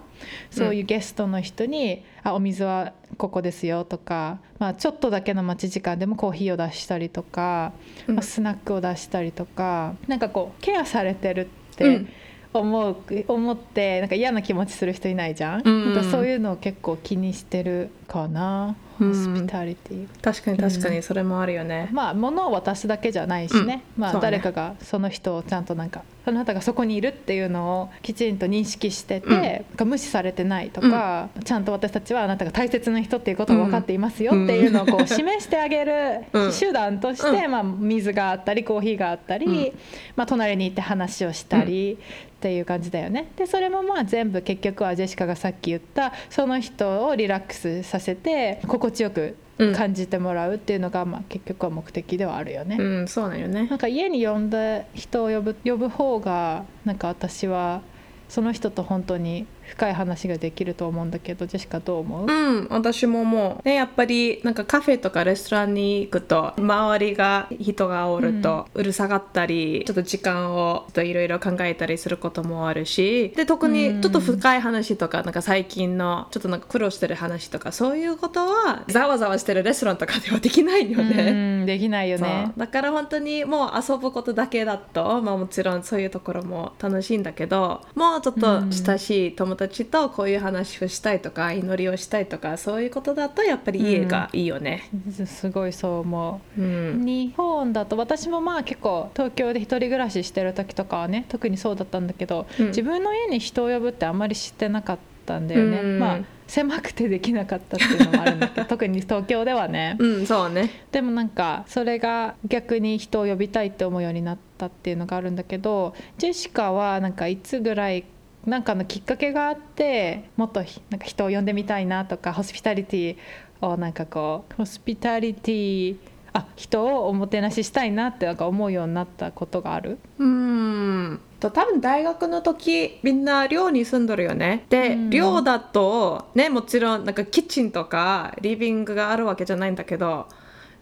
[0.51, 7.71] そういうゲストの人に「あお水はここですよ」とか、まあ、ちょっとだけの待ち時間でもコーヒーを出したりとか、
[8.07, 8.15] うん。
[8.15, 12.09] まあスナックを出したりとかなんかこうケアされてるっうてん。
[12.55, 12.95] 思う、
[13.27, 20.07] 思ってなんか嫌な気持ちする人いないじゃん,、うんなんかそういうのを結構気にしてるかな、うんホスピタリティ。
[20.21, 21.89] 確かに確かにそれもあるよね。
[21.91, 24.23] まあ物を渡すだけじゃないしね,、まあうんそうね。
[24.23, 29.87] 誰かがその人をちゃんとなんかあなたがそこにいるっていうのをきちんと認識してて、うん。
[29.89, 36.51] 無視されてないとか、ちゃんと私たちはあなたが大切な人っていうことを分かっていますよっていうのをこう示してあげるうん。
[36.51, 39.79] 手段として、うまあ、水があったりコーヒーがあったり、うん。
[40.15, 41.97] まあ、隣に行って話をしたり。
[42.43, 43.31] っていう感じだよね。
[43.37, 49.35] でそれもまあ全部結局はジェシカがさっき言ったその人をリラックスさせて心地よく
[49.75, 52.77] 感じてもらうっていうのが、まあ、結局は目的ではあるよね。
[52.79, 53.77] うん、そうなんよねなん。
[53.77, 57.81] か家に呼んだ人を呼ぶ呼ぶ方がなんか私は
[58.27, 81.31] その人と本当に深い話ができると思うんだけどジェシカどう思う、うん、私ももう、ね、やっぱりなんかカフェとかレストランに行くと周りが人がおるとうるさがったり、ちょっと時間をいろいろ考えたりすることもあるしで特にちょっと深い話とかなんか最近のちょっとなんか苦労してる話とかそういうことはざわざわしてるレストランとかではできないよね。
[81.31, 81.33] う
[81.63, 82.51] んできないよね。
[82.57, 94.89] だから本当にもう遊ぶことだけだと、まあ、もちろんそういうところも楽しいんだけどもうちょっと親しい友達とこういう話をしたいとか祈りをしたいとかそういうことだとやっぱり家がいいよね。
[95.25, 96.61] すごいそう思う。
[96.61, 97.05] うん。
[97.05, 102.67] 日本だと私もまあ結構東京で一人暮らししてる時とかはね特にそうだったんだけど、うん。
[102.67, 105.99] 自分の家に人を呼ぶってあんまり知ってなかったんだよね、うん。
[105.99, 110.69] まあ狭くてできなかったっていうのもあるんだけど 特に東京ではね、うん、そうね。
[110.91, 118.03] でもなんかそれが逆に人を呼びたいって思うようになったっていうのがあるんだけどジェシカはなんかいつぐらい
[118.45, 123.17] なんかのきっかけがあってもっとひなんか人を呼んでみたいなとかホスピタリティ
[123.61, 125.97] をなんかこうホスピタリティ
[126.33, 129.99] あ人をおもてなししたいなってなんか思うようになったことがある？
[130.17, 131.19] うん。
[131.39, 134.65] と多分大学の時みんな寮に住んどるよね。
[134.69, 135.09] で、うん。
[135.09, 140.27] 寮だとねもちろんなんかキッチンとかリビングがあるわけじゃないんだけど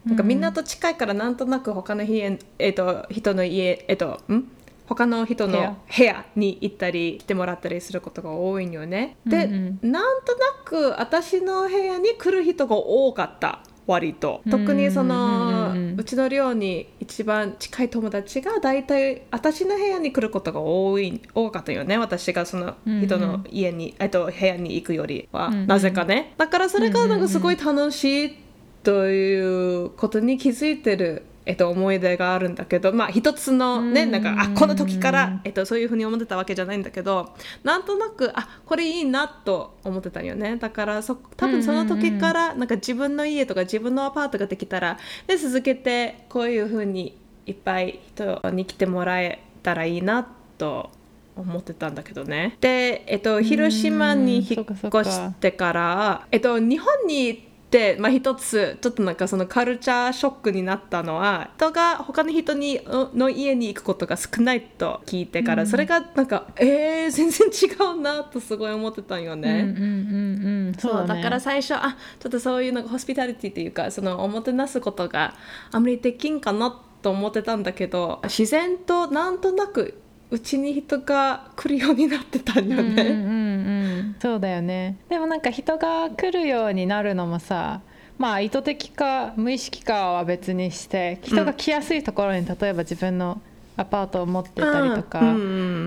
[0.05, 4.49] なんかみんなと近いからなんとなく他の家、えっと人の家えっとん？
[4.91, 6.25] 他の人の部屋。
[6.35, 9.15] に行ったりしてもらったりすることが多いんよね。
[9.25, 13.63] で、うんなんとなく私の部屋に来る人が多かった。
[13.87, 14.41] 割と。
[14.49, 15.99] 特にその、うんうんうんうん。
[15.99, 21.97] うちの寮に一番近い友達が大体私の部屋に来ることが多い多かったよね。
[21.97, 25.67] 私がその人の家に、えっと、部屋に行くよりは、うんうん。
[25.67, 26.33] なぜかね。
[26.37, 28.37] だからそれがなんかすごい楽しい
[28.83, 34.11] ということに気づいてるえっと、思い出があるんだけどまあ一つのねうん。
[34.11, 37.33] なんかあこの時から、えっと、そういうふうに思ってたわけじゃないんだけど
[37.63, 40.57] なんとなくあこれいいなと思ってたよね。
[40.57, 50.27] だからそ多分その時からなんか自分の家とか自分のアパートができたらで続けてこういうふうにいっぱい人に来てもらえたらいいな
[50.57, 50.91] と
[51.35, 52.57] 思ってたんだけどね。
[52.61, 65.69] で、えっと、広島に引っ越してから、えっと、日本に行ってまあ、一つちょっとなんかそのカルチャーショックになったのは人が他の人にの家に行くことが少ないと聞いてから、うん。
[65.69, 69.51] それがなんかえー、全然違うなとすごい思ってたんよね。
[69.51, 70.73] うんうんうんうん。
[70.77, 71.23] そうだ,、ね。
[71.23, 75.35] から最初あちょっとそういうなんかホスピタリティっていうかそのおもてなすことが
[75.71, 80.00] あんまりできんかなと思ってたんだけど自然となんとなく
[80.31, 83.03] うちに人が来るようになってたんよね。
[83.03, 87.81] うんうんうんうん、そうだよねでもなんか人が来るようになるのもさ
[88.17, 93.41] まあ意図的か無意識かは別にして人が来やすいところに例えば自分の
[93.81, 95.31] アパートを持ってたりとか、うんう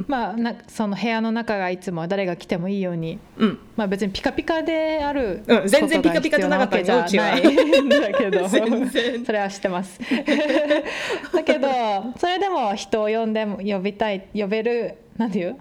[0.00, 3.58] んまあなその部屋の中がいつも誰が来てもいいように、うん。
[3.76, 8.58] まあ、別にピカピカであるうん全然ピカピカじゃなかったじゃないん だけど そ
[9.32, 10.00] れは知ってます。
[11.32, 11.68] だけど
[12.16, 15.56] それでも人を呼んでも呼びたい呼べるなんていう、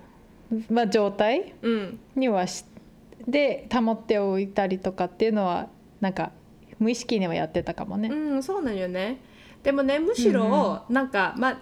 [0.70, 2.00] まあ、状態うん。
[2.16, 2.66] にはし
[3.28, 5.68] で保っておいたりとかっていうのは
[6.02, 6.32] なんか
[6.80, 8.10] 無意識にはやってたかもね。
[8.10, 9.20] うん、そうなんよね。
[9.64, 11.58] でもねむしろ、なんかまあ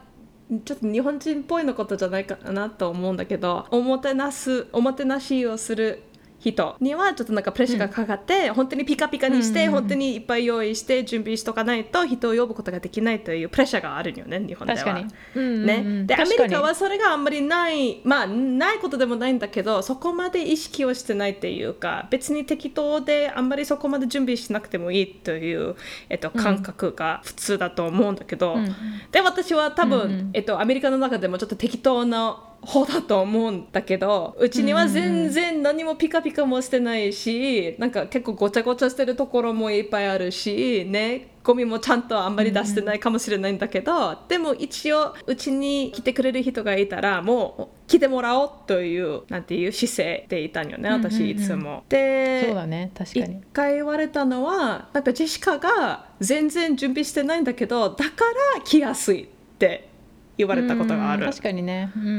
[0.60, 6.04] ちょっと日本人っぽいのことじゃないかなと思うんだけどおもてなすおもてなしをする
[6.42, 9.82] 人にはちょっとなんかプレッシャーがかかって、本当にピカピカにして、うんうんうん。
[9.82, 14.80] 本当にいっぱい用意して準備しとかないと人を呼ぶことができないというプレッシャーがあるよね日本では。
[14.80, 15.06] 確かに。
[15.36, 15.66] うんうんうん。
[15.66, 25.76] ね、でアメリカはそれがあんまりないまあないことでもないんだけどそこまで意識をしてないっていうか別に適当であんまりそこまで準備しなくてもいいという、
[26.10, 28.76] えっと、感覚が普通だと思うんだけど、うん。
[29.12, 30.30] で私は多分、うんうん。
[30.34, 51.84] えっと、アメリカの中でもちょっと適当な方だと思うんだけどうちには全然何もピカピカもしてないしなんか結構ごちゃごちゃしてるところもいっぱいあるしねゴミもちゃんとあんまり出してないかもしれないんだけど、でも一応うちに来てくれる人がいたらもう来てもらおうというなんていう姿勢でいたんよね私いつも。
[51.90, 53.42] でそうだね確か一に。
[53.54, 59.90] 回言われたのはなんかジェシカが全然準備してないんだけどだから来やすいって
[60.38, 61.26] 言われたことがある。
[61.26, 61.32] うん。
[61.32, 61.92] 確かにね。
[61.96, 62.16] うんうんう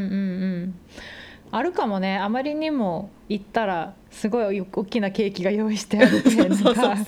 [0.67, 0.75] ん。
[1.51, 2.19] あるかもね。
[2.19, 6.31] あまりにも行ったらすごい大きなケーキが用意してあって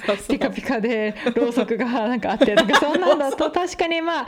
[0.06, 4.26] かピカピカでろうそくがなんかあってとかそんなんだと 確かにまあ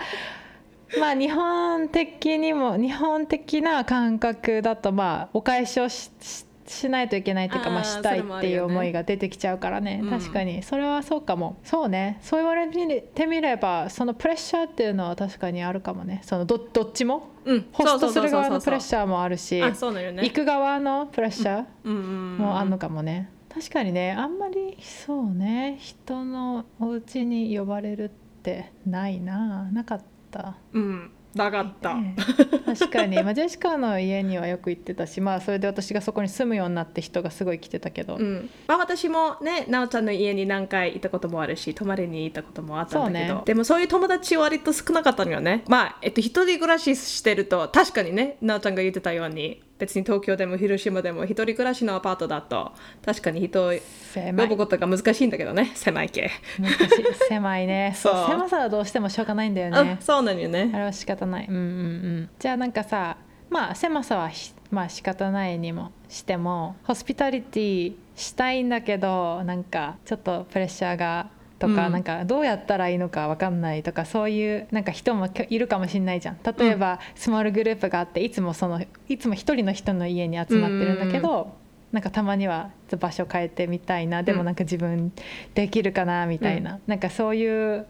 [1.00, 10.00] まあ日本的にも日本的な感覚だとまあお返しをしししないといけないっていうかまあしたいっていう思いが出てきちゃうからね。
[10.02, 10.10] うん。
[10.10, 10.62] 確かに。
[10.62, 11.58] それはそうかも。
[11.64, 12.18] そうね。
[12.22, 16.20] そう言われてみればそのプレッシャーっていうのは確かにあるかもね。
[16.24, 17.30] そのどどっちも？
[17.44, 17.66] うん。
[17.72, 22.38] ホストする側のプレッャシャーもあるし行く側のプレッシャーうんうん。
[22.38, 23.30] もあんのかもね。
[23.52, 24.12] 確かにね。
[24.12, 25.76] あんまりそうね。
[25.80, 28.08] 人のお家に呼ばれるっ
[28.42, 29.70] てないな。
[29.72, 30.00] なかっ
[30.30, 30.56] た。
[30.72, 32.16] うんなかった、ね。
[32.64, 38.50] 確かに、まあ、ジェシカの家にはよく行ってたし、まあ、それで私がそこに住むようになって人がすごい来てたけど、うん。
[38.66, 43.42] まあ、私もねなおちゃんの家に何回行ったこともあるし泊まりに行ったこともあったんだけど、ね。
[43.44, 45.64] でもそういう友達は割と少なかったのよね。
[45.68, 52.72] まあ、えっと、一人暮らししてると確かにねなおちゃんが言ってたように別に東京でも広島でも一人暮らしのアパートだと
[53.04, 53.72] 確かに人を
[54.14, 57.92] 呼ぶことが難しいんだけどね狭い系、難しい狭いね。
[57.96, 60.70] そう狭さはどうしてもしょうがないんだよあねそうなのよね。
[60.72, 61.46] あれは仕方ない。
[61.46, 62.28] うんうんうん。
[62.38, 63.18] じゃあなんかさ
[63.50, 71.92] まあ狭さはひまあ仕方ないにもしてもホスピタリティしたいんだけどなんかちょっとプレッシャーがとか、うん。
[71.92, 76.38] なんかどうやったらいいのかわかんないとかそういうなんか人もいるかもしれないじゃん。
[76.58, 81.54] 例えば、スモールグループがあっていつもそのいつも一人の人の家に集まってるんだけど、
[81.92, 84.22] なんかたまには場所変えてみたいな。
[84.22, 85.12] でもなんか自分
[85.54, 87.86] できるかなみたいな、なんかそういう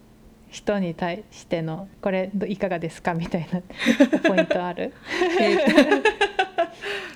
[0.50, 3.14] 人に対してのこれどいかがですか？
[3.14, 3.60] みたいな
[4.20, 4.92] ポイントある？
[5.40, 6.35] えー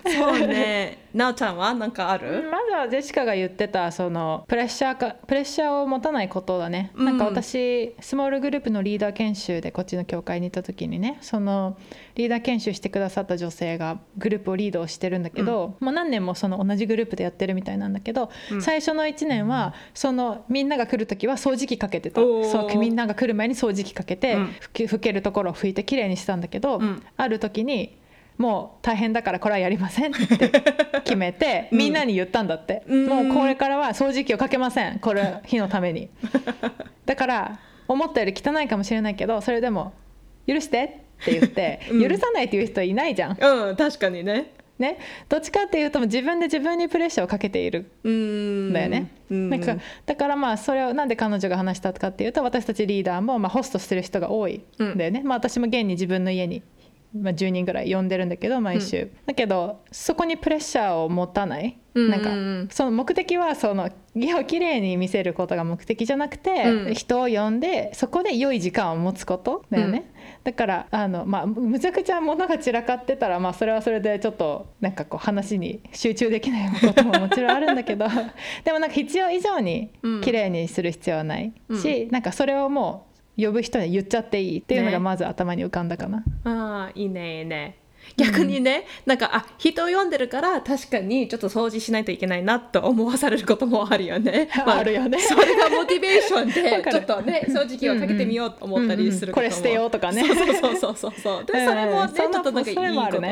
[0.05, 0.99] そうね。
[1.13, 7.05] なおちゃんは何かある、まずはジェシカが言ってたそのプレッシャーかプレッシャーを持たないことだね、うん。
[7.05, 11.77] なんか私スモールグループのリーダー研修でこっちの教会に行った時にねその
[12.15, 18.63] リーダー研修してくださった女性がグループをリードをしてるんだけど、もう何年もその同じグループでやってるみたいなんだけど、うん。
[18.63, 22.21] 最初の1年はそのみんなが来る時は掃除機かけてた。
[22.21, 24.45] そうみんなが来る前に掃除機かけて、うん。
[24.45, 27.03] 拭き拭けるところを拭いてきれいにしたんだけど、うん。
[27.17, 27.99] ある時に
[28.41, 30.51] もう大変だからこれはやりませんって
[31.05, 31.79] 決めて、うん。
[31.79, 33.07] みんなに言ったんだって、うん。
[33.07, 34.99] もうこれからは掃除機をかけません。
[34.99, 36.09] これ日のために。
[37.05, 39.93] だから思ったより汚いかもしれないけどそれでも
[40.47, 42.09] 許してって言って、うん。
[42.09, 43.37] 許さないっていう人いないじゃん。
[43.39, 44.53] うん確かにね。
[44.79, 44.99] ね。
[45.29, 47.91] どっちかっていうと自分で自分にプレッシャーをかけている。
[48.05, 48.73] うん。
[48.73, 49.51] だよね、うん。
[49.51, 49.77] なんか
[50.07, 54.63] だからまあそれをなんで彼女が話したかっていうと私たちリーダーもまあホストしてる人が多い。
[54.83, 54.97] ん。
[54.97, 56.63] だよね、まあ私も現に自分の家に、
[57.15, 62.69] まあ、10人ぐらい呼んでるんだけど毎週、だけどそこにプレッシャーを持たない、うんなんかうん。
[62.71, 66.95] その目的はその家をきれいに見せることが目的じゃなくて、うん。
[66.95, 70.13] 人を呼んでそこで良い時間を持つことだよね、
[70.45, 78.07] だからあの、まあ、むちゃくちゃ物が散らかってたら、まあ、それはそれでちょっとなんかこう話に集中できないことももちろんあるんだけど。
[78.65, 80.21] でもなんか必要以上にうん。
[80.21, 81.53] 綺麗にする必要はない
[81.83, 83.10] し、なんかそれをもう
[83.45, 86.25] 呼ぶ人に言っちゃっていいっていうのがねまず頭に浮かんだかな。
[86.45, 87.80] ああいいねいいね
[88.17, 94.49] 逆にね、なんかあ人を読んでるから確かにちょっと掃除しないといけないなと思わされることもあるよね。
[94.67, 95.19] あるよね。
[95.19, 100.25] それがモチベーションで ちょっとね掃除機をかけてみようと思ったりするこれ捨てようとかね。
[100.25, 101.13] そうそうそうそう。
[101.21, 102.83] そ うでそれもね、うんちょっとなんかいいこ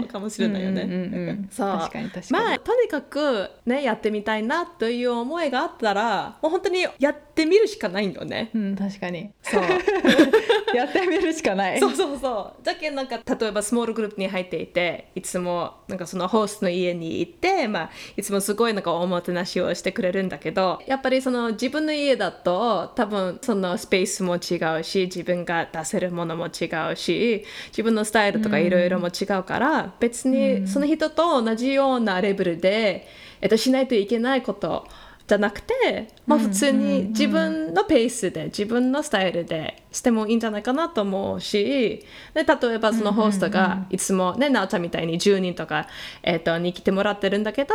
[0.03, 1.49] とかもしれないよね、うんうんうんうん。
[1.51, 1.69] そう。
[1.79, 2.45] 確かに確かに。
[2.45, 8.51] まあとにかくねやってみたいなという思いがあったらもう本当にやってみるしかないんだよね。
[8.55, 9.31] うん、確かに。
[9.43, 9.63] そう。
[10.75, 11.81] やってみるしかない。
[11.81, 12.65] そうそうそう。
[12.65, 33.07] だけどなんか例えばスモールグループに入っていていつもなんかそのホストの家に行って、まあ、いつもすごいなんかおもてなしをしてくれるんだけどやっぱりその自分の家だと多分そのスペースも違うし自分が出せるものも違うし自分のスタイルとかいろいろも違うから、別にその人と同じようなレベルで、
[33.41, 34.87] えっと、しないといけないこと
[35.29, 42.03] じゃなくて、まあ、普通に自分のペースで自分のスタイルでしてもいいんじゃないかなと思うし
[42.33, 45.87] で例えばそのホストがいつもねなおちゃんみたいに10人とか、
[46.23, 47.75] えっとに来てもらってるんだけど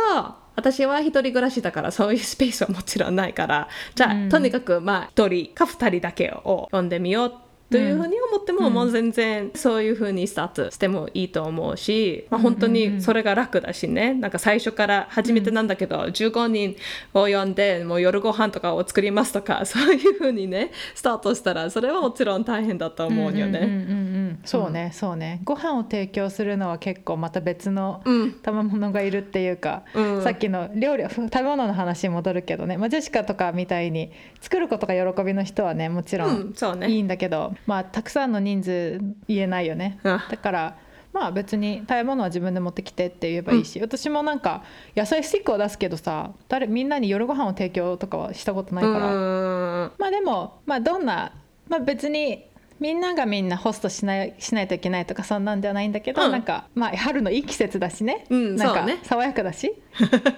[0.56, 7.32] 私は一人暮らしだからそういうスペースはもちろんないからじゃあ、とにかくまあ1人か2人だけを呼んでみよう
[7.74, 14.14] というふうに思っても、もう全然そういうふうにスタートしてもいいと思うし、まあ、本当にそれが楽だしね。
[14.14, 16.76] なんか最初から初めてなんだけど、15人
[17.14, 23.58] を呼んでもう夜ご飯とかを作りますとか そういうふうにねスタートしたらそれはもちろん大変だと思うよね。
[23.58, 25.40] うんうんうんうんそうね、そうね。
[25.44, 28.32] ご飯を提供するのは結構また別のうん。
[28.34, 30.22] 賜物がいるっていうか、うん。
[30.22, 34.10] さっきの料理食べ物の話に戻るけどね、まあ、ジェシカとかみたいに
[34.40, 36.88] 作ることが喜びの人はねもちろうんんそうね。
[36.88, 40.78] いいんだけど、まあたくさんの人数言えないよね、うんだから
[41.12, 44.64] まあ別に食べ物は自分で持ってきてって言えばいいし、私もなんか
[44.96, 49.92] 野菜スティックを出すけどさ誰みんなに夜ご飯を提供とかはしたことないから、うん。
[49.96, 51.32] まあでも、まあ、どんな、
[51.68, 52.46] まあ、別に
[52.80, 56.32] みんながみんなホストしないしないといけないとかそんなんじゃないんだけど、うん。
[56.32, 59.72] なんかまあ春のいい季節だしね、うんなんか爽やかだし。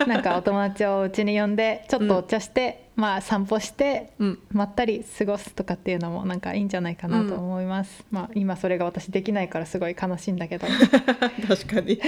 [0.07, 10.67] なんかお友達をうちに呼んでちょっとお茶して、まあ散歩してうんまったり過ごすとかっていうのもなんかいいんじゃないかなと思います、まあ今それが私できないからすごい悲しいんだけど。
[11.47, 12.01] 確かに。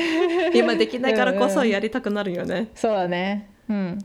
[0.55, 2.69] 今できないからこそやりたくなるよね。
[2.75, 3.51] そうだね。
[3.69, 3.99] うん。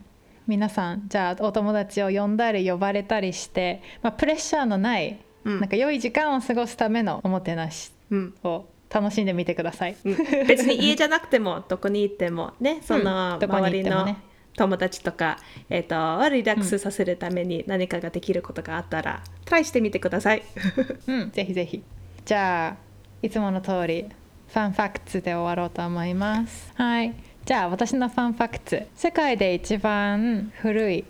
[0.45, 5.59] 皆さんじゃあお友達を呼んだり呼ばれたりして、まあ、プレッシャーのない、うん。
[5.61, 8.33] なんか良い時間を過ごすためのおもてなしうん。
[8.43, 9.95] を楽しんでみてください。
[10.03, 10.17] うん。
[10.47, 14.17] 別に家じゃなくてもどこに行ってもねその周りのね
[14.55, 15.37] 友達とか、
[15.69, 15.95] えっと
[16.29, 20.43] リラックスさせるために何かができることがあったら、トライしてみてください
[21.07, 21.83] うん、ぜひぜひ。
[22.25, 22.75] じゃあ
[23.21, 24.05] いつもの通り
[24.47, 26.71] ファンファクツで終わろうと思います。
[26.75, 27.13] はい。
[27.45, 31.03] じゃあ私のファンファクツ世界で一番古い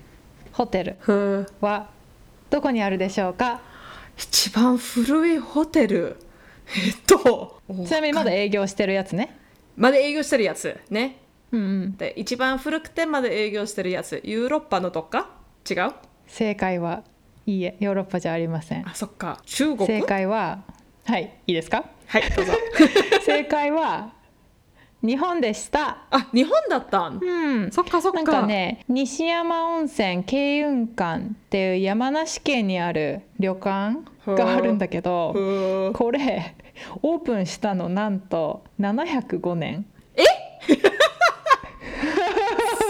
[0.52, 0.96] ホテル
[1.62, 1.90] は
[2.50, 3.62] どこにあるでしょうか？
[4.18, 6.18] 一番古いホテル？
[6.88, 9.38] えっとちなみにまだ営業してるやつね。
[9.76, 11.18] まだ営業してるやつね
[11.54, 11.98] うんうん。
[11.98, 15.30] で一番古くてまだ営業してるやつヨーロッパのどっか？
[15.70, 15.92] 違う？
[16.28, 17.04] 正解は
[17.46, 18.88] いいえヨーロッパじゃありません。
[18.88, 19.40] あそっか。
[19.46, 19.88] 中国？
[19.88, 20.64] 正解は
[21.06, 21.86] はいいいですか？
[22.08, 22.54] はいどうぞ。
[23.26, 24.14] 正解は
[25.02, 25.98] 日本でした。
[26.12, 27.20] あ日本だったん？
[27.22, 27.72] うん。
[27.72, 28.18] そっかそっか。
[28.18, 36.56] なんかね西山温泉慶雲館っていう山梨県にある旅館があるんだけどこれ
[37.02, 39.86] オープンしたのなんと705年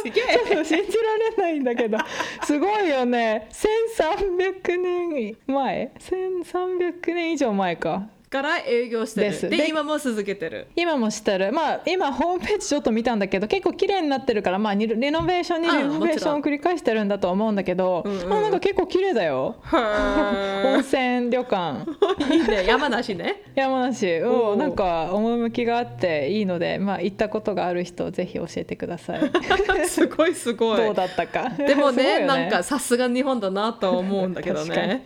[0.04, 0.64] すげえ。
[0.66, 1.98] 信じられないんだけど。
[2.44, 3.48] すごいよね。
[3.52, 10.68] 1300年前？1300年以上前かから営業してるで今も続けてる。
[10.76, 11.52] 今もしてる。
[11.54, 19.58] まあ今ホームページちょっと見たんだけど結構綺麗になってるからまあリリノベーションにあリノベーションを繰り返してるんだと思うんだけど、うんうなんか結構綺麗だよ。
[19.72, 21.86] 温は泉旅館。
[22.34, 22.66] いいいね。
[22.66, 23.44] 山梨ね。
[23.54, 24.24] 山梨。
[24.24, 29.32] おなんか趣があっていいのでまあ行ったことがある人ぜひ教えてください。
[29.86, 30.78] すごいすごい。
[30.78, 31.50] どうだったか。
[31.50, 32.26] でもすごいよね。
[32.26, 35.06] なんかさすが日本だなと思うんだけどね。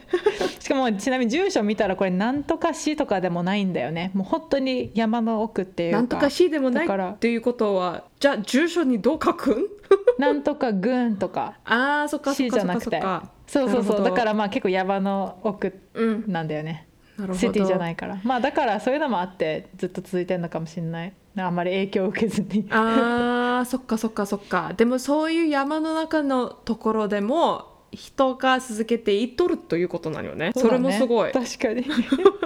[0.59, 4.11] しかもちなみに住所見たらこれなんとか市とかでもないんだよね。
[4.13, 5.97] もう本当に山の奥っていうか。
[5.97, 7.09] なんとか市でもないだから。
[7.11, 9.65] っていうことはじゃあ住所にどう書くん？
[10.19, 11.55] なんとか郡とか。
[11.65, 12.67] あーそっかそっ市かそっか。
[12.67, 12.89] じゃなくて。
[12.91, 13.83] そっかそうそう。
[13.83, 16.87] そうだからまあ結構山の奥うんなんだよね。
[17.17, 18.19] なるほどシティじゃないから。
[18.23, 21.13] まあだからそういうのもあってずっと続いてるのかもしれない。
[21.39, 22.67] あんまり影響を受けずに。
[22.71, 24.73] あーそっかそっかそっか。
[24.75, 30.51] でもそういう山の中のところでも人が続けていっとるということなのよね。
[30.55, 31.85] それもすごい、確かに。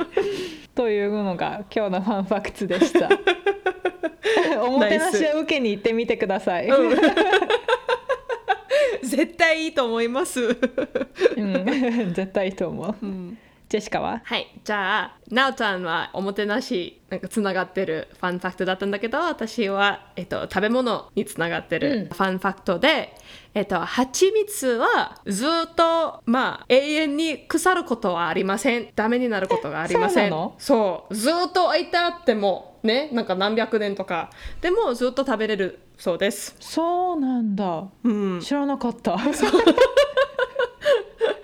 [0.75, 3.09] というのが今日のファンファクツでした。
[4.63, 6.95] おもてなしを受けに行ってみてください、うん。
[9.03, 12.13] 絶対いいと思います、うん。
[12.13, 13.05] 絶対いいと思う。
[13.05, 13.37] うん。
[13.67, 14.21] ジェシカは？
[14.25, 14.47] はい。
[14.63, 21.81] じゃあなおちゃんはおもてなしなんかつながってるファンファクトだったんだけど私は、えっと、食べ物につながってうん。
[21.81, 23.13] るファンファクトで、
[23.53, 28.87] えっと、蜂蜜はずっとまあ永遠に腐ることはありません。
[28.95, 30.29] ダメになることがありません。
[30.29, 30.55] そうなの？
[30.57, 31.15] そう。
[31.15, 34.29] ずっと置いてあってもねなんか何百年とか。
[34.61, 36.55] でもずっと食べれるそうです。
[36.59, 37.89] そうなんだ。
[38.03, 38.39] うん。
[38.41, 39.17] 知らなかった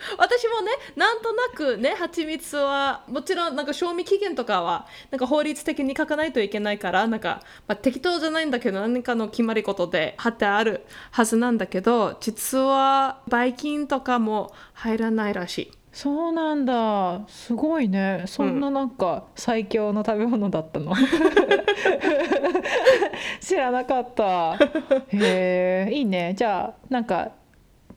[0.18, 15.72] 私もねなんとなくね蜂蜜はもちろんなんか賞味期限とかはなんか法律的に書かないといけないからなんか、まあ、適当じゃないんだけど何かの決まり事で貼ってあるはずなんだけど実はばい菌とかも入らないらしい。
[15.98, 17.22] そうなんだ。
[17.28, 18.24] すごいね。
[18.28, 20.94] そんななんか最強の食べ物だったの。
[23.42, 24.54] 知らなかった。
[25.08, 26.36] へえいいね。
[26.38, 27.32] じゃあなんか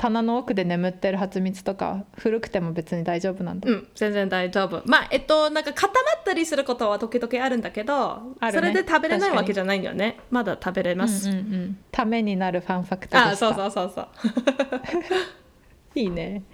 [0.00, 4.82] 棚の奥で眠ってる蜂蜜とか古くても別に大丈夫なんだ、うん、全然大丈夫。
[4.86, 10.18] まあ、えっと、なんか固まったりすることは時々あるんだけど、ねそれで食べれないわけじゃないんだよね。
[10.30, 11.28] まだ食べれます。
[11.28, 14.08] うんうんうんためになるファンファクトあ、そうそうそうそう。
[16.00, 16.44] いいね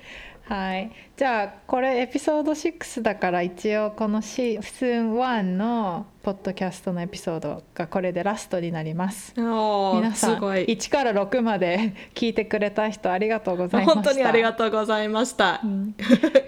[0.49, 10.65] はいじゃあこれエピソード6だから一応このシーズン1のポッドキャストのエピソードがこれでラストになります皆さんすごい。
[10.65, 15.61] 1から6まで 聞いてくれた人ありがとうございました本当にありがとうございました。
[15.63, 15.95] うん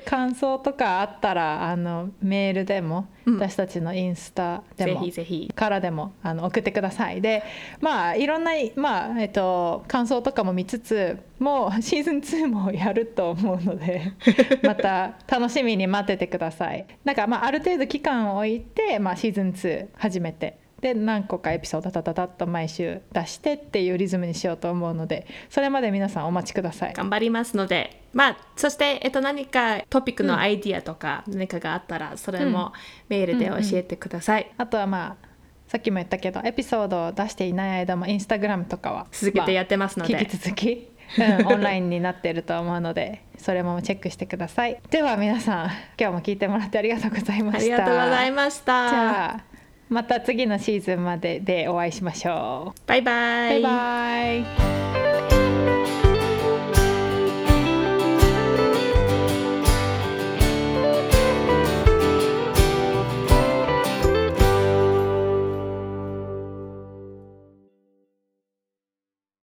[0.08, 5.52] 感想とかあったらあのメールでも、うん私たちのインスタでぜもひぜひ。
[5.54, 7.42] からでもあの送ってくださいで
[7.78, 14.14] まあいろんな、まあえっと、感想とかも見つつもうシーズン2もやると思うので
[14.64, 20.58] また楽しみに待っててくださいなんかまあある程度期間を置いて、まあ、シーズン2始めて。
[20.80, 26.94] で何個かエピソードタタタッと毎週出してっていうリズムにしようと思うのでそれまで皆さんお待ちください。
[26.94, 28.02] 頑張りますので。
[28.12, 32.72] まあそして、えっと、何かトピックのアイディアとか何かがあったらそれも
[33.08, 35.28] メールで教えてください、あとはまあ
[35.66, 40.88] さっきも言ったけどエピソードを出していない間もインスタグラムとかは続けてやってますので、引き続き、
[41.18, 44.80] うん、 オンラインになっていると思うのでそれもチェックしてください。
[44.90, 45.66] では皆さん
[46.00, 47.58] 今日も聞いてもらってありがとうございました。
[47.58, 48.88] ありがとうございました。
[48.88, 49.57] じゃあ
[49.88, 52.80] また次のシーズンまででお会いしましょう。
[52.86, 53.62] バイバイ。
[53.62, 55.47] バイバ